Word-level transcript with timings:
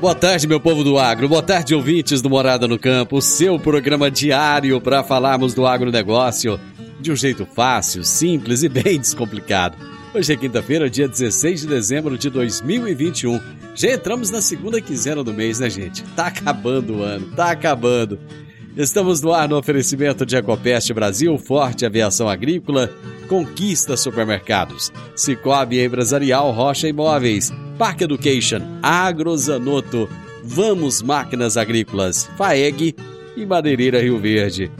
Boa 0.00 0.14
tarde, 0.14 0.46
meu 0.46 0.60
povo 0.60 0.84
do 0.84 0.96
agro. 0.96 1.28
Boa 1.28 1.42
tarde, 1.42 1.74
ouvintes 1.74 2.22
do 2.22 2.30
Morada 2.30 2.68
no 2.68 2.78
Campo. 2.78 3.16
O 3.16 3.20
seu 3.20 3.58
programa 3.58 4.08
diário 4.08 4.80
para 4.80 5.02
falarmos 5.02 5.54
do 5.54 5.66
agronegócio 5.66 6.58
de 7.00 7.10
um 7.10 7.16
jeito 7.16 7.44
fácil, 7.44 8.04
simples 8.04 8.62
e 8.62 8.68
bem 8.68 9.00
descomplicado. 9.00 9.76
Hoje 10.14 10.32
é 10.32 10.36
quinta-feira, 10.36 10.88
dia 10.88 11.08
16 11.08 11.62
de 11.62 11.66
dezembro 11.66 12.16
de 12.16 12.30
2021. 12.30 13.40
Já 13.74 13.92
entramos 13.92 14.30
na 14.30 14.40
segunda 14.40 14.80
quinzena 14.80 15.24
do 15.24 15.34
mês, 15.34 15.58
né, 15.58 15.68
gente? 15.68 16.04
Tá 16.14 16.28
acabando 16.28 16.98
o 16.98 17.02
ano, 17.02 17.32
tá 17.34 17.50
acabando. 17.50 18.20
Estamos 18.76 19.20
no 19.20 19.32
ar 19.32 19.48
no 19.48 19.56
oferecimento 19.56 20.24
de 20.24 20.36
Ecopest 20.36 20.92
Brasil, 20.92 21.36
Forte 21.36 21.84
Aviação 21.84 22.28
Agrícola, 22.28 22.90
Conquista 23.28 23.96
Supermercados, 23.96 24.92
Cicobi 25.16 25.80
Empresarial 25.80 26.52
Rocha 26.52 26.86
Imóveis, 26.86 27.52
Park 27.76 28.02
Education, 28.02 28.60
Agrozanoto, 28.82 30.08
Vamos 30.44 31.02
Máquinas 31.02 31.56
Agrícolas, 31.56 32.30
FAEG 32.36 32.94
e 33.36 33.44
Madeireira 33.44 34.00
Rio 34.00 34.18
Verde. 34.18 34.70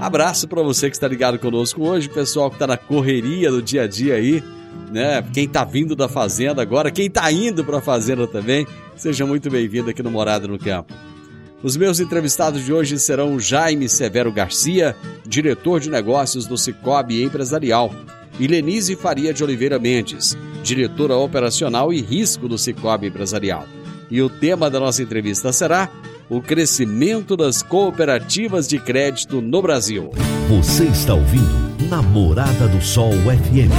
Abraço 0.00 0.48
para 0.48 0.62
você 0.62 0.88
que 0.88 0.96
está 0.96 1.06
ligado 1.06 1.38
conosco 1.38 1.86
hoje, 1.86 2.08
pessoal 2.08 2.48
que 2.48 2.56
está 2.56 2.66
na 2.66 2.76
correria 2.76 3.50
do 3.50 3.62
dia 3.62 3.82
a 3.82 3.86
dia 3.86 4.14
aí, 4.14 4.42
né? 4.90 5.22
Quem 5.32 5.44
está 5.44 5.62
vindo 5.62 5.94
da 5.94 6.08
fazenda 6.08 6.62
agora, 6.62 6.90
quem 6.90 7.06
está 7.06 7.30
indo 7.30 7.64
para 7.64 7.78
a 7.78 7.82
fazenda 7.82 8.26
também, 8.26 8.66
seja 8.96 9.26
muito 9.26 9.50
bem-vindo 9.50 9.90
aqui 9.90 10.02
no 10.02 10.10
Morada 10.10 10.48
no 10.48 10.58
Campo. 10.58 10.92
Os 11.62 11.76
meus 11.76 12.00
entrevistados 12.00 12.64
de 12.64 12.72
hoje 12.72 12.98
serão 12.98 13.38
Jaime 13.38 13.88
Severo 13.88 14.32
Garcia, 14.32 14.96
diretor 15.24 15.78
de 15.78 15.88
negócios 15.88 16.44
do 16.44 16.58
Cicobi 16.58 17.22
Empresarial, 17.22 17.94
e 18.40 18.48
Lenise 18.48 18.96
Faria 18.96 19.32
de 19.32 19.44
Oliveira 19.44 19.78
Mendes, 19.78 20.36
diretora 20.64 21.14
operacional 21.14 21.92
e 21.92 22.00
risco 22.00 22.48
do 22.48 22.58
Cicobi 22.58 23.06
Empresarial. 23.06 23.64
E 24.10 24.20
o 24.20 24.28
tema 24.28 24.68
da 24.68 24.80
nossa 24.80 25.04
entrevista 25.04 25.52
será 25.52 25.88
o 26.28 26.42
crescimento 26.42 27.36
das 27.36 27.62
cooperativas 27.62 28.66
de 28.66 28.80
crédito 28.80 29.40
no 29.40 29.62
Brasil. 29.62 30.10
Você 30.48 30.86
está 30.86 31.14
ouvindo 31.14 31.62
Namorada 31.88 32.66
do 32.66 32.82
Sol 32.82 33.12
FM. 33.12 33.70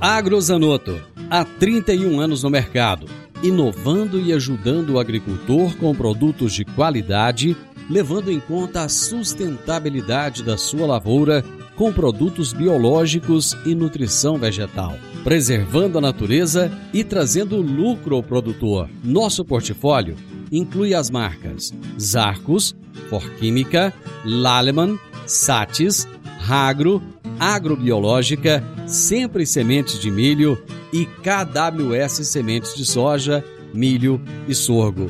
Agrozanoto, 0.00 0.98
há 1.28 1.44
31 1.44 2.18
anos 2.20 2.42
no 2.42 2.50
mercado, 2.50 3.06
inovando 3.44 4.18
e 4.18 4.32
ajudando 4.32 4.94
o 4.94 4.98
agricultor 4.98 5.76
com 5.76 5.94
produtos 5.94 6.52
de 6.52 6.64
qualidade 6.64 7.56
levando 7.88 8.30
em 8.30 8.40
conta 8.40 8.82
a 8.82 8.88
sustentabilidade 8.88 10.42
da 10.42 10.56
sua 10.56 10.86
lavoura 10.86 11.44
com 11.76 11.92
produtos 11.92 12.52
biológicos 12.52 13.56
e 13.66 13.74
nutrição 13.74 14.38
vegetal, 14.38 14.96
preservando 15.22 15.98
a 15.98 16.00
natureza 16.00 16.70
e 16.92 17.02
trazendo 17.02 17.60
lucro 17.60 18.14
ao 18.14 18.22
produtor. 18.22 18.88
Nosso 19.02 19.44
portfólio 19.44 20.16
inclui 20.52 20.94
as 20.94 21.10
marcas 21.10 21.74
Zarcos, 22.00 22.74
Forquímica, 23.10 23.92
Laleman, 24.24 24.98
Satis, 25.26 26.06
Ragro, 26.38 27.02
Agrobiológica, 27.40 28.62
Sempre 28.86 29.44
Sementes 29.44 29.98
de 29.98 30.10
Milho 30.10 30.62
e 30.94 31.04
KWS 31.04 32.26
Sementes 32.26 32.74
de 32.74 32.86
Soja, 32.86 33.44
Milho 33.74 34.18
e 34.48 34.54
Sorgo. 34.54 35.08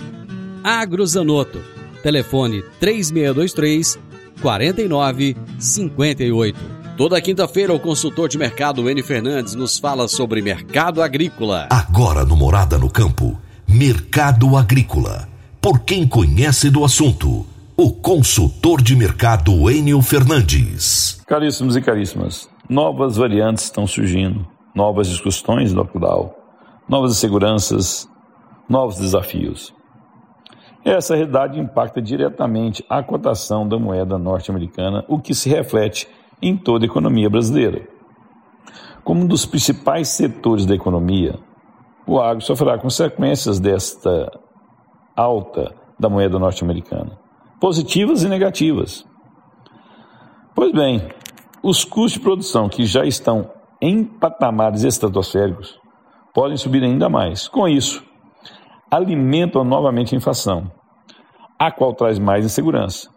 Agrozanoto 0.65 1.75
Telefone 2.05 2.63
3623 2.79 3.99
4958. 4.43 6.59
Toda 6.99 7.21
quinta-feira, 7.21 7.73
o 7.73 7.81
consultor 7.81 8.29
de 8.29 8.37
mercado 8.37 8.89
N 8.91 9.03
Fernandes 9.03 9.55
nos 9.55 9.79
fala 9.79 10.07
sobre 10.07 10.43
mercado 10.43 11.03
agrícola. 11.03 11.67
Agora 11.71 12.25
no 12.25 12.37
Morada 12.37 12.77
no 12.77 12.91
Campo, 12.91 13.41
Mercado 13.67 14.55
Agrícola. 14.55 15.27
Por 15.63 15.81
quem 15.81 16.07
conhece 16.07 16.69
do 16.69 16.85
assunto, 16.85 17.47
o 17.75 17.91
consultor 17.91 18.83
de 18.83 18.95
mercado 18.95 19.71
Enio 19.71 20.03
Fernandes. 20.03 21.23
Caríssimos 21.27 21.75
e 21.75 21.81
caríssimas, 21.81 22.51
novas 22.69 23.17
variantes 23.17 23.65
estão 23.65 23.87
surgindo, 23.87 24.47
novas 24.75 25.09
discussões 25.09 25.73
no 25.73 25.83
lockdown, 25.83 26.35
novas 26.89 27.13
inseguranças, 27.13 28.09
novos 28.69 28.97
desafios. 28.97 29.75
Essa 30.85 31.15
realidade 31.15 31.59
impacta 31.59 32.03
diretamente 32.03 32.85
a 32.91 33.03
cotação 33.03 33.67
da 33.67 33.79
moeda 33.79 34.19
norte-americana, 34.19 35.05
o 35.09 35.19
que 35.19 35.35
se 35.35 35.49
reflete 35.49 36.09
em 36.43 36.57
toda 36.57 36.85
a 36.85 36.89
economia 36.89 37.31
brasileira. 37.31 37.89
Como 39.03 39.23
um 39.23 39.27
dos 39.27 39.47
principais 39.47 40.09
setores 40.09 40.67
da 40.67 40.75
economia, 40.75 41.39
o 42.07 42.21
agro 42.21 42.45
sofrerá 42.45 42.79
consequências 42.79 43.59
desta 43.59 44.31
alta 45.17 45.75
da 45.99 46.09
moeda 46.09 46.39
norte-americana, 46.39 47.19
positivas 47.61 48.23
e 48.23 48.29
negativas. 48.29 49.07
Pois 50.55 50.73
bem, 50.73 51.09
os 51.63 51.85
custos 51.85 52.15
de 52.15 52.21
produção 52.21 52.69
que 52.69 52.85
já 52.85 53.07
estão 53.07 53.51
em 53.81 54.05
patamares 54.05 54.85
estratosféricos 54.85 55.79
podem 56.33 56.57
subir 56.57 56.83
ainda 56.83 57.09
mais. 57.09 57.49
Com 57.49 57.69
isso, 57.69 58.05
alimentam 58.91 59.65
novamente 59.65 60.15
a 60.15 60.19
inflação, 60.19 60.71
a 61.59 61.71
qual 61.71 61.95
traz 61.95 62.19
mais 62.19 62.45
insegurança, 62.45 63.09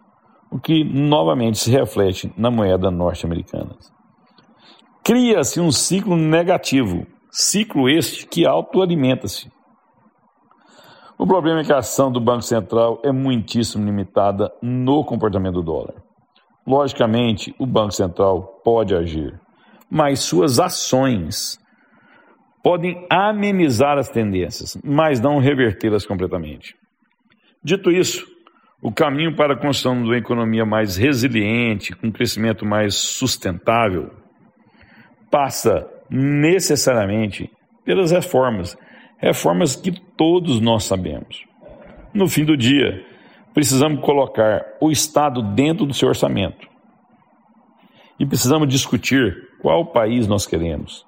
o 0.51 0.59
que 0.59 0.83
novamente 0.83 1.57
se 1.57 1.71
reflete 1.71 2.31
na 2.37 2.51
moeda 2.51 2.91
norte-americana. 2.91 3.75
Cria-se 5.03 5.59
um 5.59 5.71
ciclo 5.71 6.15
negativo, 6.15 7.07
ciclo 7.31 7.89
este 7.89 8.27
que 8.27 8.45
autoalimenta-se. 8.45 9.51
O 11.17 11.25
problema 11.25 11.61
é 11.61 11.63
que 11.63 11.73
a 11.73 11.77
ação 11.77 12.11
do 12.11 12.21
Banco 12.21 12.43
Central 12.43 12.99
é 13.03 13.11
muitíssimo 13.11 13.83
limitada 13.85 14.51
no 14.61 15.03
comportamento 15.03 15.55
do 15.55 15.63
dólar. 15.63 15.95
Logicamente, 16.65 17.55
o 17.57 17.65
Banco 17.65 17.91
Central 17.91 18.61
pode 18.63 18.93
agir, 18.93 19.39
mas 19.89 20.19
suas 20.19 20.59
ações 20.59 21.57
podem 22.63 23.05
amenizar 23.09 23.97
as 23.97 24.09
tendências, 24.09 24.77
mas 24.83 25.21
não 25.21 25.39
revertê-las 25.39 26.05
completamente. 26.05 26.75
Dito 27.63 27.89
isso, 27.91 28.25
o 28.81 28.91
caminho 28.91 29.35
para 29.35 29.53
a 29.53 29.57
construção 29.57 29.95
de 30.01 30.03
uma 30.03 30.17
economia 30.17 30.65
mais 30.65 30.97
resiliente, 30.97 31.95
com 31.95 32.07
um 32.07 32.11
crescimento 32.11 32.65
mais 32.65 32.95
sustentável, 32.95 34.11
passa 35.31 35.87
necessariamente 36.09 37.49
pelas 37.85 38.11
reformas, 38.11 38.77
reformas 39.17 39.75
que 39.75 39.91
todos 40.15 40.59
nós 40.59 40.83
sabemos. 40.83 41.43
No 42.13 42.27
fim 42.27 42.45
do 42.45 42.55
dia, 42.55 43.03
precisamos 43.53 44.01
colocar 44.01 44.63
o 44.79 44.91
Estado 44.91 45.41
dentro 45.41 45.85
do 45.85 45.93
seu 45.93 46.09
orçamento. 46.09 46.67
E 48.19 48.25
precisamos 48.25 48.67
discutir 48.67 49.49
qual 49.61 49.85
país 49.85 50.27
nós 50.27 50.45
queremos, 50.45 51.05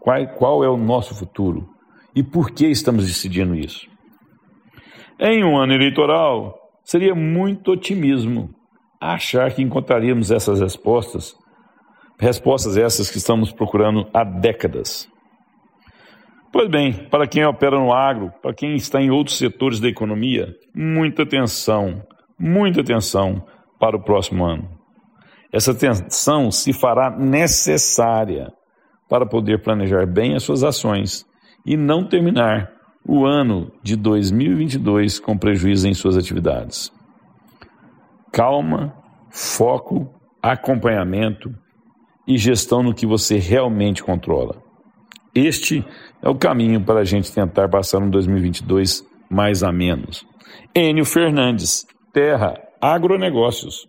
qual, 0.00 0.26
qual 0.34 0.64
é 0.64 0.68
o 0.68 0.76
nosso 0.76 1.14
futuro 1.14 1.68
e 2.14 2.22
por 2.22 2.50
que 2.50 2.66
estamos 2.66 3.06
decidindo 3.06 3.54
isso. 3.54 3.86
Em 5.20 5.44
um 5.44 5.56
ano 5.56 5.72
eleitoral, 5.72 6.54
seria 6.84 7.14
muito 7.14 7.72
otimismo 7.72 8.50
achar 9.00 9.52
que 9.52 9.62
encontraríamos 9.62 10.30
essas 10.30 10.60
respostas, 10.60 11.34
respostas 12.18 12.76
essas 12.76 13.10
que 13.10 13.18
estamos 13.18 13.52
procurando 13.52 14.08
há 14.12 14.24
décadas. 14.24 15.08
Pois 16.52 16.68
bem, 16.68 16.92
para 16.92 17.26
quem 17.26 17.44
opera 17.44 17.78
no 17.78 17.92
agro, 17.92 18.32
para 18.42 18.54
quem 18.54 18.74
está 18.74 19.00
em 19.00 19.10
outros 19.10 19.36
setores 19.36 19.80
da 19.80 19.88
economia, 19.88 20.54
muita 20.74 21.22
atenção, 21.22 22.02
muita 22.38 22.80
atenção 22.80 23.44
para 23.78 23.96
o 23.96 24.02
próximo 24.02 24.44
ano. 24.44 24.77
Essa 25.52 25.72
atenção 25.72 26.50
se 26.50 26.72
fará 26.72 27.10
necessária 27.10 28.52
para 29.08 29.26
poder 29.26 29.62
planejar 29.62 30.06
bem 30.06 30.34
as 30.34 30.42
suas 30.42 30.62
ações 30.62 31.26
e 31.64 31.76
não 31.76 32.06
terminar 32.06 32.70
o 33.06 33.24
ano 33.24 33.72
de 33.82 33.96
2022 33.96 35.18
com 35.18 35.38
prejuízo 35.38 35.88
em 35.88 35.94
suas 35.94 36.16
atividades. 36.16 36.92
Calma, 38.30 38.94
foco, 39.30 40.14
acompanhamento 40.42 41.50
e 42.26 42.36
gestão 42.36 42.82
no 42.82 42.94
que 42.94 43.06
você 43.06 43.38
realmente 43.38 44.02
controla. 44.02 44.62
Este 45.34 45.84
é 46.22 46.28
o 46.28 46.34
caminho 46.34 46.84
para 46.84 47.00
a 47.00 47.04
gente 47.04 47.32
tentar 47.32 47.68
passar 47.68 48.02
um 48.02 48.10
2022 48.10 49.06
mais 49.30 49.62
a 49.62 49.72
menos. 49.72 50.26
Enio 50.74 51.04
Fernandes, 51.04 51.86
Terra 52.12 52.54
Agronegócios. 52.80 53.88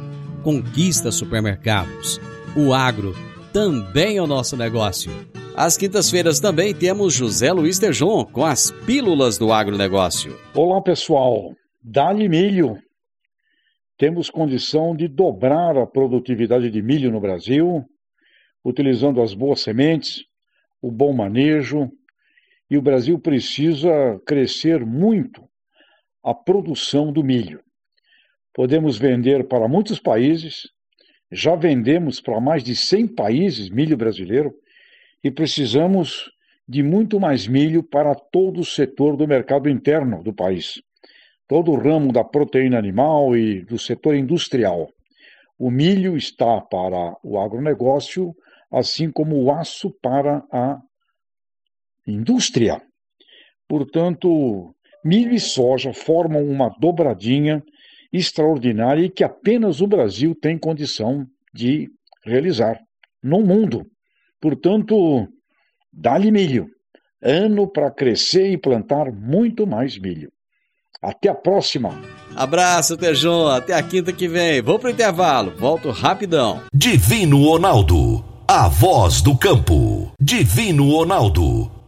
Conquista 0.41 1.11
Supermercados. 1.11 2.19
O 2.55 2.73
agro 2.73 3.13
também 3.53 4.17
é 4.17 4.21
o 4.21 4.27
nosso 4.27 4.57
negócio. 4.57 5.11
Às 5.55 5.77
quintas-feiras 5.77 6.39
também 6.39 6.73
temos 6.73 7.13
José 7.13 7.51
Luiz 7.51 7.77
Tejon 7.77 8.25
com 8.25 8.43
as 8.43 8.71
Pílulas 8.71 9.37
do 9.37 9.53
Agronegócio. 9.53 10.35
Olá, 10.55 10.81
pessoal. 10.81 11.55
Dá-lhe 11.83 12.27
milho. 12.27 12.81
Temos 13.97 14.31
condição 14.31 14.95
de 14.95 15.07
dobrar 15.07 15.77
a 15.77 15.85
produtividade 15.85 16.71
de 16.71 16.81
milho 16.81 17.11
no 17.11 17.19
Brasil, 17.19 17.85
utilizando 18.65 19.21
as 19.21 19.35
boas 19.35 19.61
sementes, 19.61 20.23
o 20.81 20.89
bom 20.89 21.13
manejo, 21.13 21.91
e 22.67 22.77
o 22.77 22.81
Brasil 22.81 23.19
precisa 23.19 24.19
crescer 24.25 24.83
muito 24.83 25.43
a 26.23 26.33
produção 26.33 27.13
do 27.13 27.23
milho. 27.23 27.61
Podemos 28.53 28.97
vender 28.97 29.47
para 29.47 29.67
muitos 29.67 29.99
países, 29.99 30.63
já 31.31 31.55
vendemos 31.55 32.19
para 32.19 32.39
mais 32.41 32.63
de 32.63 32.75
100 32.75 33.15
países 33.15 33.69
milho 33.69 33.95
brasileiro 33.95 34.53
e 35.23 35.31
precisamos 35.31 36.29
de 36.67 36.83
muito 36.83 37.19
mais 37.19 37.47
milho 37.47 37.81
para 37.81 38.13
todo 38.13 38.59
o 38.59 38.65
setor 38.65 39.15
do 39.15 39.27
mercado 39.27 39.69
interno 39.69 40.21
do 40.21 40.33
país, 40.33 40.81
todo 41.47 41.71
o 41.71 41.77
ramo 41.77 42.11
da 42.11 42.23
proteína 42.23 42.77
animal 42.77 43.35
e 43.35 43.63
do 43.63 43.79
setor 43.79 44.15
industrial. 44.15 44.89
O 45.57 45.71
milho 45.71 46.17
está 46.17 46.59
para 46.59 47.15
o 47.23 47.39
agronegócio, 47.39 48.33
assim 48.71 49.11
como 49.11 49.41
o 49.41 49.51
aço 49.51 49.91
para 50.01 50.43
a 50.51 50.79
indústria. 52.05 52.81
Portanto, 53.67 54.75
milho 55.05 55.33
e 55.33 55.39
soja 55.39 55.93
formam 55.93 56.43
uma 56.43 56.69
dobradinha 56.79 57.63
extraordinária 58.11 59.05
e 59.05 59.09
que 59.09 59.23
apenas 59.23 59.81
o 59.81 59.87
Brasil 59.87 60.35
tem 60.35 60.57
condição 60.57 61.25
de 61.53 61.89
realizar 62.25 62.79
no 63.23 63.41
mundo. 63.41 63.85
Portanto, 64.39 65.27
dá-lhe 65.91 66.31
milho. 66.31 66.67
Ano 67.23 67.67
para 67.67 67.91
crescer 67.91 68.51
e 68.51 68.57
plantar 68.57 69.11
muito 69.11 69.67
mais 69.67 69.97
milho. 69.99 70.31
Até 71.01 71.29
a 71.29 71.35
próxima. 71.35 71.99
Abraço, 72.35 72.95
Tejon. 72.97 73.47
Até 73.47 73.73
a 73.73 73.81
quinta 73.81 74.13
que 74.13 74.27
vem. 74.27 74.61
Vou 74.61 74.77
pro 74.77 74.89
intervalo. 74.89 75.51
Volto 75.57 75.89
rapidão. 75.89 76.61
Divino 76.73 77.43
Ronaldo, 77.43 78.23
a 78.47 78.67
voz 78.67 79.21
do 79.21 79.35
campo. 79.37 80.11
Divino 80.19 80.91
Ronaldo, 80.91 81.71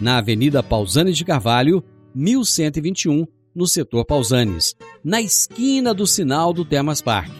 na 0.00 0.18
Avenida 0.18 0.62
Pausanes 0.62 1.16
de 1.16 1.24
Carvalho, 1.24 1.82
1121, 2.14 3.26
no 3.54 3.66
setor 3.66 4.04
Pausanes, 4.04 4.76
na 5.02 5.20
esquina 5.20 5.92
do 5.94 6.06
sinal 6.06 6.52
do 6.52 6.64
Termas 6.64 7.02
Park. 7.02 7.32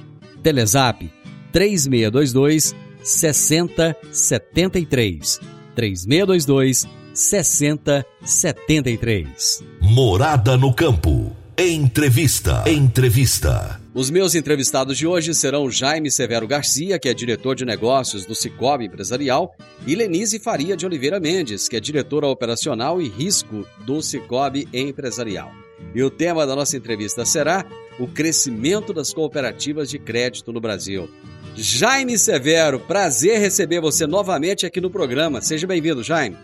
Telezap 0.42 1.08
3622 1.52 2.74
6073. 3.02 5.40
3622 5.74 6.88
6073. 7.12 9.64
Morada 9.80 10.56
no 10.56 10.72
campo. 10.74 11.30
Entrevista. 11.56 12.64
Entrevista. 12.66 13.83
Os 13.94 14.10
meus 14.10 14.34
entrevistados 14.34 14.98
de 14.98 15.06
hoje 15.06 15.32
serão 15.32 15.70
Jaime 15.70 16.10
Severo 16.10 16.48
Garcia, 16.48 16.98
que 16.98 17.08
é 17.08 17.14
diretor 17.14 17.54
de 17.54 17.64
negócios 17.64 18.26
do 18.26 18.34
Cicobi 18.34 18.86
Empresarial, 18.86 19.54
e 19.86 19.94
Lenise 19.94 20.40
Faria 20.40 20.76
de 20.76 20.84
Oliveira 20.84 21.20
Mendes, 21.20 21.68
que 21.68 21.76
é 21.76 21.80
diretora 21.80 22.26
operacional 22.26 23.00
e 23.00 23.08
risco 23.08 23.64
do 23.86 24.02
Cicobi 24.02 24.68
Empresarial. 24.72 25.52
E 25.94 26.02
o 26.02 26.10
tema 26.10 26.44
da 26.44 26.56
nossa 26.56 26.76
entrevista 26.76 27.24
será 27.24 27.64
o 27.96 28.08
crescimento 28.08 28.92
das 28.92 29.14
cooperativas 29.14 29.88
de 29.88 30.00
crédito 30.00 30.52
no 30.52 30.60
Brasil. 30.60 31.08
Jaime 31.54 32.18
Severo, 32.18 32.80
prazer 32.80 33.38
receber 33.38 33.80
você 33.80 34.08
novamente 34.08 34.66
aqui 34.66 34.80
no 34.80 34.90
programa. 34.90 35.40
Seja 35.40 35.68
bem-vindo, 35.68 36.02
Jaime. 36.02 36.36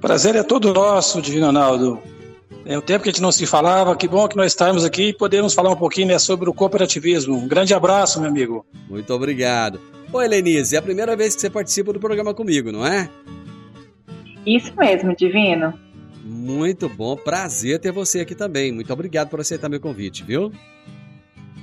Prazer 0.00 0.34
é 0.34 0.42
todo 0.42 0.74
nosso, 0.74 1.22
Divino 1.22 1.46
Ronaldo. 1.46 2.15
É 2.68 2.76
o 2.76 2.82
tempo 2.82 3.04
que 3.04 3.10
a 3.10 3.12
gente 3.12 3.22
não 3.22 3.30
se 3.30 3.46
falava, 3.46 3.94
que 3.94 4.08
bom 4.08 4.26
que 4.26 4.36
nós 4.36 4.48
estamos 4.48 4.84
aqui 4.84 5.10
e 5.10 5.12
podemos 5.12 5.54
falar 5.54 5.70
um 5.70 5.76
pouquinho 5.76 6.08
né, 6.08 6.18
sobre 6.18 6.50
o 6.50 6.52
cooperativismo. 6.52 7.36
Um 7.36 7.46
grande 7.46 7.72
abraço, 7.72 8.20
meu 8.20 8.28
amigo. 8.28 8.66
Muito 8.90 9.14
obrigado. 9.14 9.80
Oi, 10.12 10.24
Helenise, 10.24 10.74
é 10.74 10.78
a 10.80 10.82
primeira 10.82 11.14
vez 11.14 11.36
que 11.36 11.40
você 11.40 11.48
participa 11.48 11.92
do 11.92 12.00
programa 12.00 12.34
comigo, 12.34 12.72
não 12.72 12.84
é? 12.84 13.08
Isso 14.44 14.72
mesmo, 14.76 15.14
Divino. 15.14 15.74
Muito 16.24 16.88
bom, 16.88 17.16
prazer 17.16 17.78
ter 17.78 17.92
você 17.92 18.20
aqui 18.20 18.34
também. 18.34 18.72
Muito 18.72 18.92
obrigado 18.92 19.28
por 19.28 19.38
aceitar 19.38 19.68
meu 19.68 19.78
convite, 19.78 20.24
viu? 20.24 20.50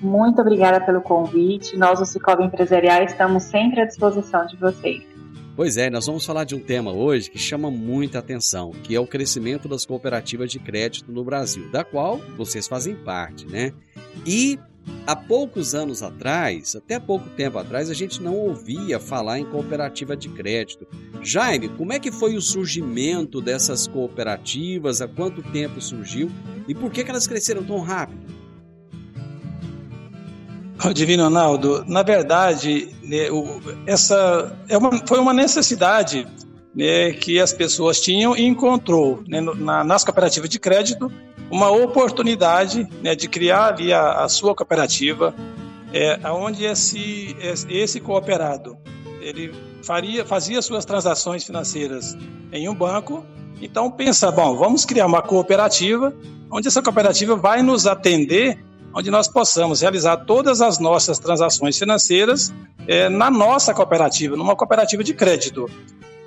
Muito 0.02 0.40
obrigada 0.40 0.80
pelo 0.80 1.02
convite. 1.02 1.76
Nós, 1.76 2.00
o 2.00 2.06
Cicobi 2.06 2.46
Empresarial, 2.46 3.04
estamos 3.04 3.44
sempre 3.44 3.82
à 3.82 3.86
disposição 3.86 4.46
de 4.46 4.56
vocês. 4.56 5.13
Pois 5.56 5.78
é, 5.78 5.88
nós 5.88 6.08
vamos 6.08 6.26
falar 6.26 6.46
de 6.46 6.56
um 6.56 6.60
tema 6.60 6.92
hoje 6.92 7.30
que 7.30 7.38
chama 7.38 7.70
muita 7.70 8.18
atenção, 8.18 8.72
que 8.72 8.96
é 8.96 9.00
o 9.00 9.06
crescimento 9.06 9.68
das 9.68 9.86
cooperativas 9.86 10.52
de 10.52 10.58
crédito 10.58 11.12
no 11.12 11.24
Brasil, 11.24 11.70
da 11.70 11.84
qual 11.84 12.18
vocês 12.36 12.68
fazem 12.68 12.96
parte, 12.96 13.46
né? 13.46 13.72
E 14.26 14.58
há 15.06 15.16
poucos 15.16 15.76
anos 15.76 16.02
atrás, 16.02 16.76
até 16.76 17.00
pouco 17.00 17.30
tempo 17.30 17.60
atrás, 17.60 17.92
a 17.92 17.94
gente 17.94 18.20
não 18.20 18.36
ouvia 18.36 19.00
falar 19.00 19.38
em 19.38 19.46
cooperativa 19.46 20.18
de 20.18 20.28
crédito. 20.28 20.88
Jaime, 21.22 21.70
como 21.70 21.94
é 21.94 22.00
que 22.00 22.12
foi 22.12 22.36
o 22.36 22.42
surgimento 22.42 23.40
dessas 23.40 23.86
cooperativas? 23.86 25.02
Há 25.02 25.08
quanto 25.08 25.44
tempo 25.44 25.80
surgiu? 25.80 26.32
E 26.68 26.74
por 26.74 26.92
que, 26.92 27.04
que 27.04 27.12
elas 27.12 27.28
cresceram 27.28 27.64
tão 27.64 27.80
rápido? 27.80 28.43
Divino 30.92 31.24
Ronaldo, 31.24 31.86
na 31.88 32.04
verdade, 32.04 32.90
né, 33.04 33.30
o, 33.32 33.62
essa 33.86 34.58
é 34.68 34.78
uma, 34.78 34.92
foi 35.08 35.20
uma 35.20 35.34
necessidade 35.34 36.28
né, 36.76 37.12
que 37.12 37.40
as 37.40 37.54
pessoas 37.54 38.02
tinham 38.02 38.36
e 38.36 38.46
encontrou 38.46 39.24
né, 39.28 39.40
na, 39.40 39.84
nas 39.84 40.04
cooperativas 40.04 40.50
de 40.50 40.60
crédito 40.60 41.12
uma 41.50 41.70
oportunidade 41.70 42.88
né, 43.02 43.16
de 43.16 43.28
criar 43.30 43.74
ali 43.74 43.94
a, 43.94 44.24
a 44.24 44.30
sua 44.30 44.56
cooperativa, 44.56 45.36
é, 45.94 46.20
onde 46.32 46.66
esse, 46.66 47.36
esse 47.70 48.00
cooperado 48.00 48.76
ele 49.22 49.54
faria, 49.84 50.26
fazia 50.26 50.62
suas 50.62 50.84
transações 50.84 51.44
financeiras 51.44 52.18
em 52.52 52.68
um 52.68 52.74
banco. 52.74 53.24
Então 53.62 53.92
pensa, 53.92 54.32
bom, 54.32 54.58
vamos 54.58 54.84
criar 54.84 55.06
uma 55.06 55.22
cooperativa 55.22 56.14
onde 56.52 56.68
essa 56.68 56.82
cooperativa 56.82 57.36
vai 57.36 57.62
nos 57.62 57.88
atender 57.88 58.64
onde 58.94 59.10
nós 59.10 59.28
possamos 59.28 59.82
realizar 59.82 60.18
todas 60.18 60.62
as 60.62 60.80
nossas 60.80 61.20
transações 61.20 61.78
financeiras 61.78 62.54
é, 62.88 63.10
na 63.10 63.32
nossa 63.32 63.74
cooperativa, 63.74 64.36
numa 64.36 64.56
cooperativa 64.56 65.04
de 65.04 65.14
crédito. 65.14 65.70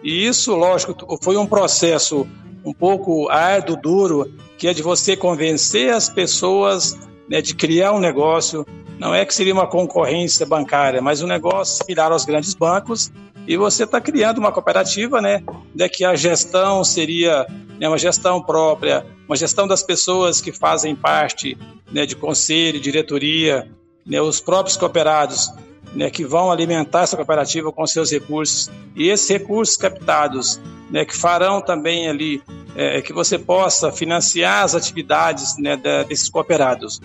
E 0.03 0.27
isso, 0.27 0.55
lógico, 0.55 0.95
foi 1.23 1.37
um 1.37 1.47
processo 1.47 2.27
um 2.65 2.73
pouco 2.73 3.29
árduo, 3.29 3.77
duro, 3.77 4.35
que 4.59 4.67
é 4.67 4.75
de 4.75 4.83
você 4.83 5.17
convencer 5.17 5.93
as 5.93 6.09
pessoas 6.09 6.99
né, 7.29 7.41
de 7.41 7.55
criar 7.55 7.93
um 7.93 8.01
negócio. 8.01 8.67
Não 8.99 9.15
é 9.15 9.25
que 9.25 9.35
seria 9.35 9.53
uma 9.53 9.67
concorrência 9.67 10.45
bancária, 10.47 11.01
mas 11.01 11.23
um 11.23 11.27
negócio 11.27 11.77
similar 11.77 12.11
aos 12.11 12.25
grandes 12.25 12.55
bancos. 12.55 13.13
E 13.47 13.57
você 13.57 13.85
está 13.85 14.01
criando 14.01 14.39
uma 14.39 14.51
cooperativa, 14.51 15.21
né, 15.21 15.43
né, 15.75 15.89
que 15.89 16.05
a 16.05 16.17
gestão 16.17 16.83
seria 16.83 17.47
né, 17.79 17.89
uma 17.89 17.99
gestão 17.99 18.43
própria, 18.43 19.07
uma 19.29 19.37
gestão 19.37 19.67
das 19.67 19.83
pessoas 19.83 20.41
que 20.41 20.53
fazem 20.53 20.97
parte 20.97 21.57
né, 21.93 22.05
de 22.05 22.17
conselho, 22.17 22.81
diretoria, 22.81 23.71
né, 24.05 24.21
os 24.21 24.41
próprios 24.41 24.77
cooperados 24.77 25.53
né, 25.95 26.11
que 26.11 26.25
vão 26.25 26.51
alimentar 26.51 27.03
essa 27.03 27.17
cooperativa 27.17 27.73
com 27.73 27.87
seus 27.87 28.11
recursos 28.11 28.71
e 28.95 29.09
esses 29.09 29.29
recursos 29.29 29.77
captados, 29.77 30.61
né, 30.91 31.05
que 31.05 31.17
farão 31.17 31.61
também 31.61 32.09
ali 32.09 32.43
é, 32.75 33.01
que 33.01 33.13
você 33.13 33.39
possa 33.39 33.91
financiar 33.91 34.65
as 34.65 34.75
atividades 34.75 35.57
né, 35.59 35.77
desses 35.77 36.29
cooperados. 36.29 37.01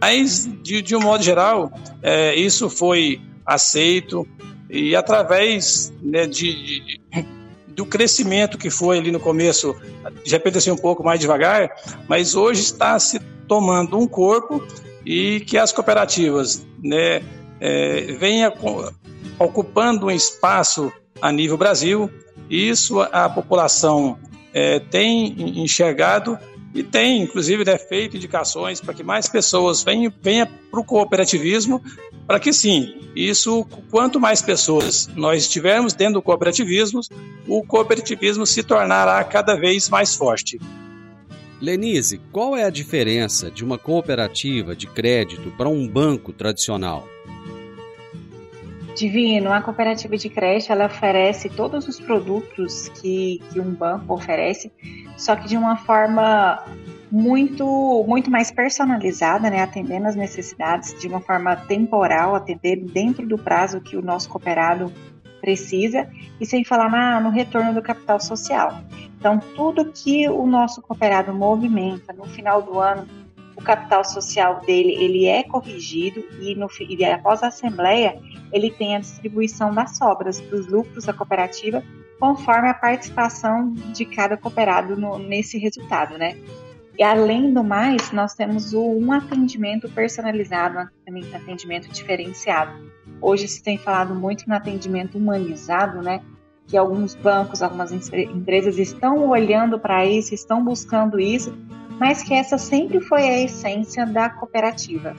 Mas, 0.00 0.48
de, 0.62 0.82
de 0.82 0.96
um 0.96 1.00
modo 1.00 1.22
geral, 1.22 1.72
é, 2.02 2.34
isso 2.34 2.68
foi 2.68 3.20
aceito 3.46 4.26
e 4.74 4.96
através 4.96 5.92
né, 6.02 6.26
de, 6.26 6.52
de, 6.52 7.00
do 7.68 7.86
crescimento 7.86 8.58
que 8.58 8.68
foi 8.68 8.98
ali 8.98 9.12
no 9.12 9.20
começo, 9.20 9.76
de 10.24 10.30
repente 10.32 10.58
assim 10.58 10.72
um 10.72 10.76
pouco 10.76 11.04
mais 11.04 11.20
devagar, 11.20 11.70
mas 12.08 12.34
hoje 12.34 12.62
está 12.62 12.98
se 12.98 13.20
tomando 13.46 13.96
um 13.96 14.08
corpo 14.08 14.66
e 15.06 15.38
que 15.46 15.56
as 15.56 15.70
cooperativas 15.70 16.66
né, 16.82 17.22
é, 17.60 18.00
venha 18.18 18.52
ocupando 19.38 20.06
um 20.06 20.10
espaço 20.10 20.92
a 21.22 21.30
nível 21.30 21.56
Brasil. 21.56 22.10
Isso 22.50 23.00
a 23.00 23.28
população 23.28 24.18
é, 24.52 24.80
tem 24.80 25.62
enxergado 25.62 26.36
e 26.74 26.82
tem, 26.82 27.22
inclusive, 27.22 27.64
né, 27.64 27.78
feito 27.78 28.16
indicações 28.16 28.80
para 28.80 28.92
que 28.92 29.04
mais 29.04 29.28
pessoas 29.28 29.84
venham, 29.84 30.12
venham 30.20 30.48
para 30.70 30.80
o 30.80 30.84
cooperativismo, 30.84 31.80
para 32.26 32.40
que 32.40 32.52
sim, 32.52 32.96
isso, 33.14 33.64
quanto 33.90 34.18
mais 34.18 34.42
pessoas 34.42 35.08
nós 35.14 35.42
estivermos 35.42 35.94
dentro 35.94 36.14
do 36.14 36.22
cooperativismo, 36.22 37.00
o 37.46 37.64
cooperativismo 37.64 38.44
se 38.44 38.64
tornará 38.64 39.22
cada 39.22 39.54
vez 39.54 39.88
mais 39.88 40.16
forte. 40.16 40.58
Lenise, 41.60 42.20
qual 42.32 42.56
é 42.56 42.64
a 42.64 42.70
diferença 42.70 43.50
de 43.50 43.64
uma 43.64 43.78
cooperativa 43.78 44.74
de 44.74 44.88
crédito 44.88 45.52
para 45.56 45.68
um 45.68 45.86
banco 45.86 46.32
tradicional? 46.32 47.08
Divino, 48.94 49.52
a 49.52 49.60
cooperativa 49.60 50.16
de 50.16 50.28
creche 50.28 50.70
ela 50.70 50.86
oferece 50.86 51.48
todos 51.48 51.88
os 51.88 51.98
produtos 51.98 52.88
que, 52.88 53.42
que 53.52 53.60
um 53.60 53.74
banco 53.74 54.14
oferece, 54.14 54.72
só 55.16 55.34
que 55.34 55.48
de 55.48 55.56
uma 55.56 55.76
forma 55.76 56.64
muito 57.10 58.04
muito 58.08 58.30
mais 58.30 58.50
personalizada, 58.50 59.50
né, 59.50 59.62
atendendo 59.62 60.06
as 60.06 60.16
necessidades 60.16 60.98
de 60.98 61.08
uma 61.08 61.20
forma 61.20 61.56
temporal, 61.56 62.34
atender 62.34 62.76
dentro 62.76 63.26
do 63.26 63.36
prazo 63.36 63.80
que 63.80 63.96
o 63.96 64.02
nosso 64.02 64.28
cooperado 64.28 64.92
precisa 65.40 66.08
e 66.40 66.46
sem 66.46 66.64
falar 66.64 66.90
na, 66.90 67.20
no 67.20 67.30
retorno 67.30 67.74
do 67.74 67.82
capital 67.82 68.18
social. 68.18 68.80
Então, 69.18 69.38
tudo 69.38 69.92
que 69.92 70.28
o 70.28 70.46
nosso 70.46 70.80
cooperado 70.80 71.34
movimenta 71.34 72.12
no 72.12 72.24
final 72.24 72.62
do 72.62 72.80
ano, 72.80 73.06
o 73.56 73.62
capital 73.62 74.04
social 74.04 74.60
dele 74.60 74.92
ele 74.94 75.26
é 75.26 75.42
corrigido 75.42 76.24
e, 76.40 76.54
no, 76.54 76.68
e 76.80 77.04
após 77.04 77.42
a 77.42 77.48
assembleia 77.48 78.18
ele 78.54 78.70
tem 78.70 78.94
a 78.94 79.00
distribuição 79.00 79.74
das 79.74 79.98
sobras 79.98 80.38
dos 80.38 80.68
lucros 80.68 81.04
da 81.04 81.12
cooperativa 81.12 81.82
conforme 82.20 82.68
a 82.68 82.74
participação 82.74 83.72
de 83.72 84.04
cada 84.04 84.36
cooperado 84.36 84.96
no, 84.96 85.18
nesse 85.18 85.58
resultado, 85.58 86.16
né? 86.16 86.36
E 86.96 87.02
além 87.02 87.52
do 87.52 87.64
mais, 87.64 88.12
nós 88.12 88.34
temos 88.34 88.72
o, 88.72 88.80
um 88.80 89.10
atendimento 89.10 89.90
personalizado, 89.90 90.78
um 90.78 91.36
atendimento 91.36 91.90
diferenciado. 91.90 92.72
Hoje 93.20 93.48
se 93.48 93.60
tem 93.60 93.76
falado 93.76 94.14
muito 94.14 94.48
no 94.48 94.54
atendimento 94.54 95.18
humanizado, 95.18 96.00
né? 96.00 96.22
Que 96.68 96.76
alguns 96.76 97.16
bancos, 97.16 97.60
algumas 97.60 97.90
empresas 97.90 98.78
estão 98.78 99.28
olhando 99.28 99.78
para 99.80 100.06
isso, 100.06 100.32
estão 100.32 100.64
buscando 100.64 101.18
isso, 101.18 101.52
mas 101.98 102.22
que 102.22 102.32
essa 102.32 102.56
sempre 102.56 103.00
foi 103.00 103.22
a 103.22 103.42
essência 103.42 104.06
da 104.06 104.30
cooperativa. 104.30 105.16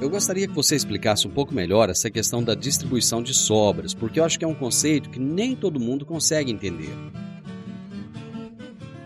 Eu 0.00 0.08
gostaria 0.08 0.46
que 0.46 0.54
você 0.54 0.76
explicasse 0.76 1.26
um 1.26 1.30
pouco 1.30 1.52
melhor 1.52 1.90
essa 1.90 2.08
questão 2.08 2.40
da 2.40 2.54
distribuição 2.54 3.20
de 3.20 3.34
sobras, 3.34 3.92
porque 3.92 4.20
eu 4.20 4.24
acho 4.24 4.38
que 4.38 4.44
é 4.44 4.48
um 4.48 4.54
conceito 4.54 5.10
que 5.10 5.18
nem 5.18 5.56
todo 5.56 5.80
mundo 5.80 6.06
consegue 6.06 6.52
entender. 6.52 6.90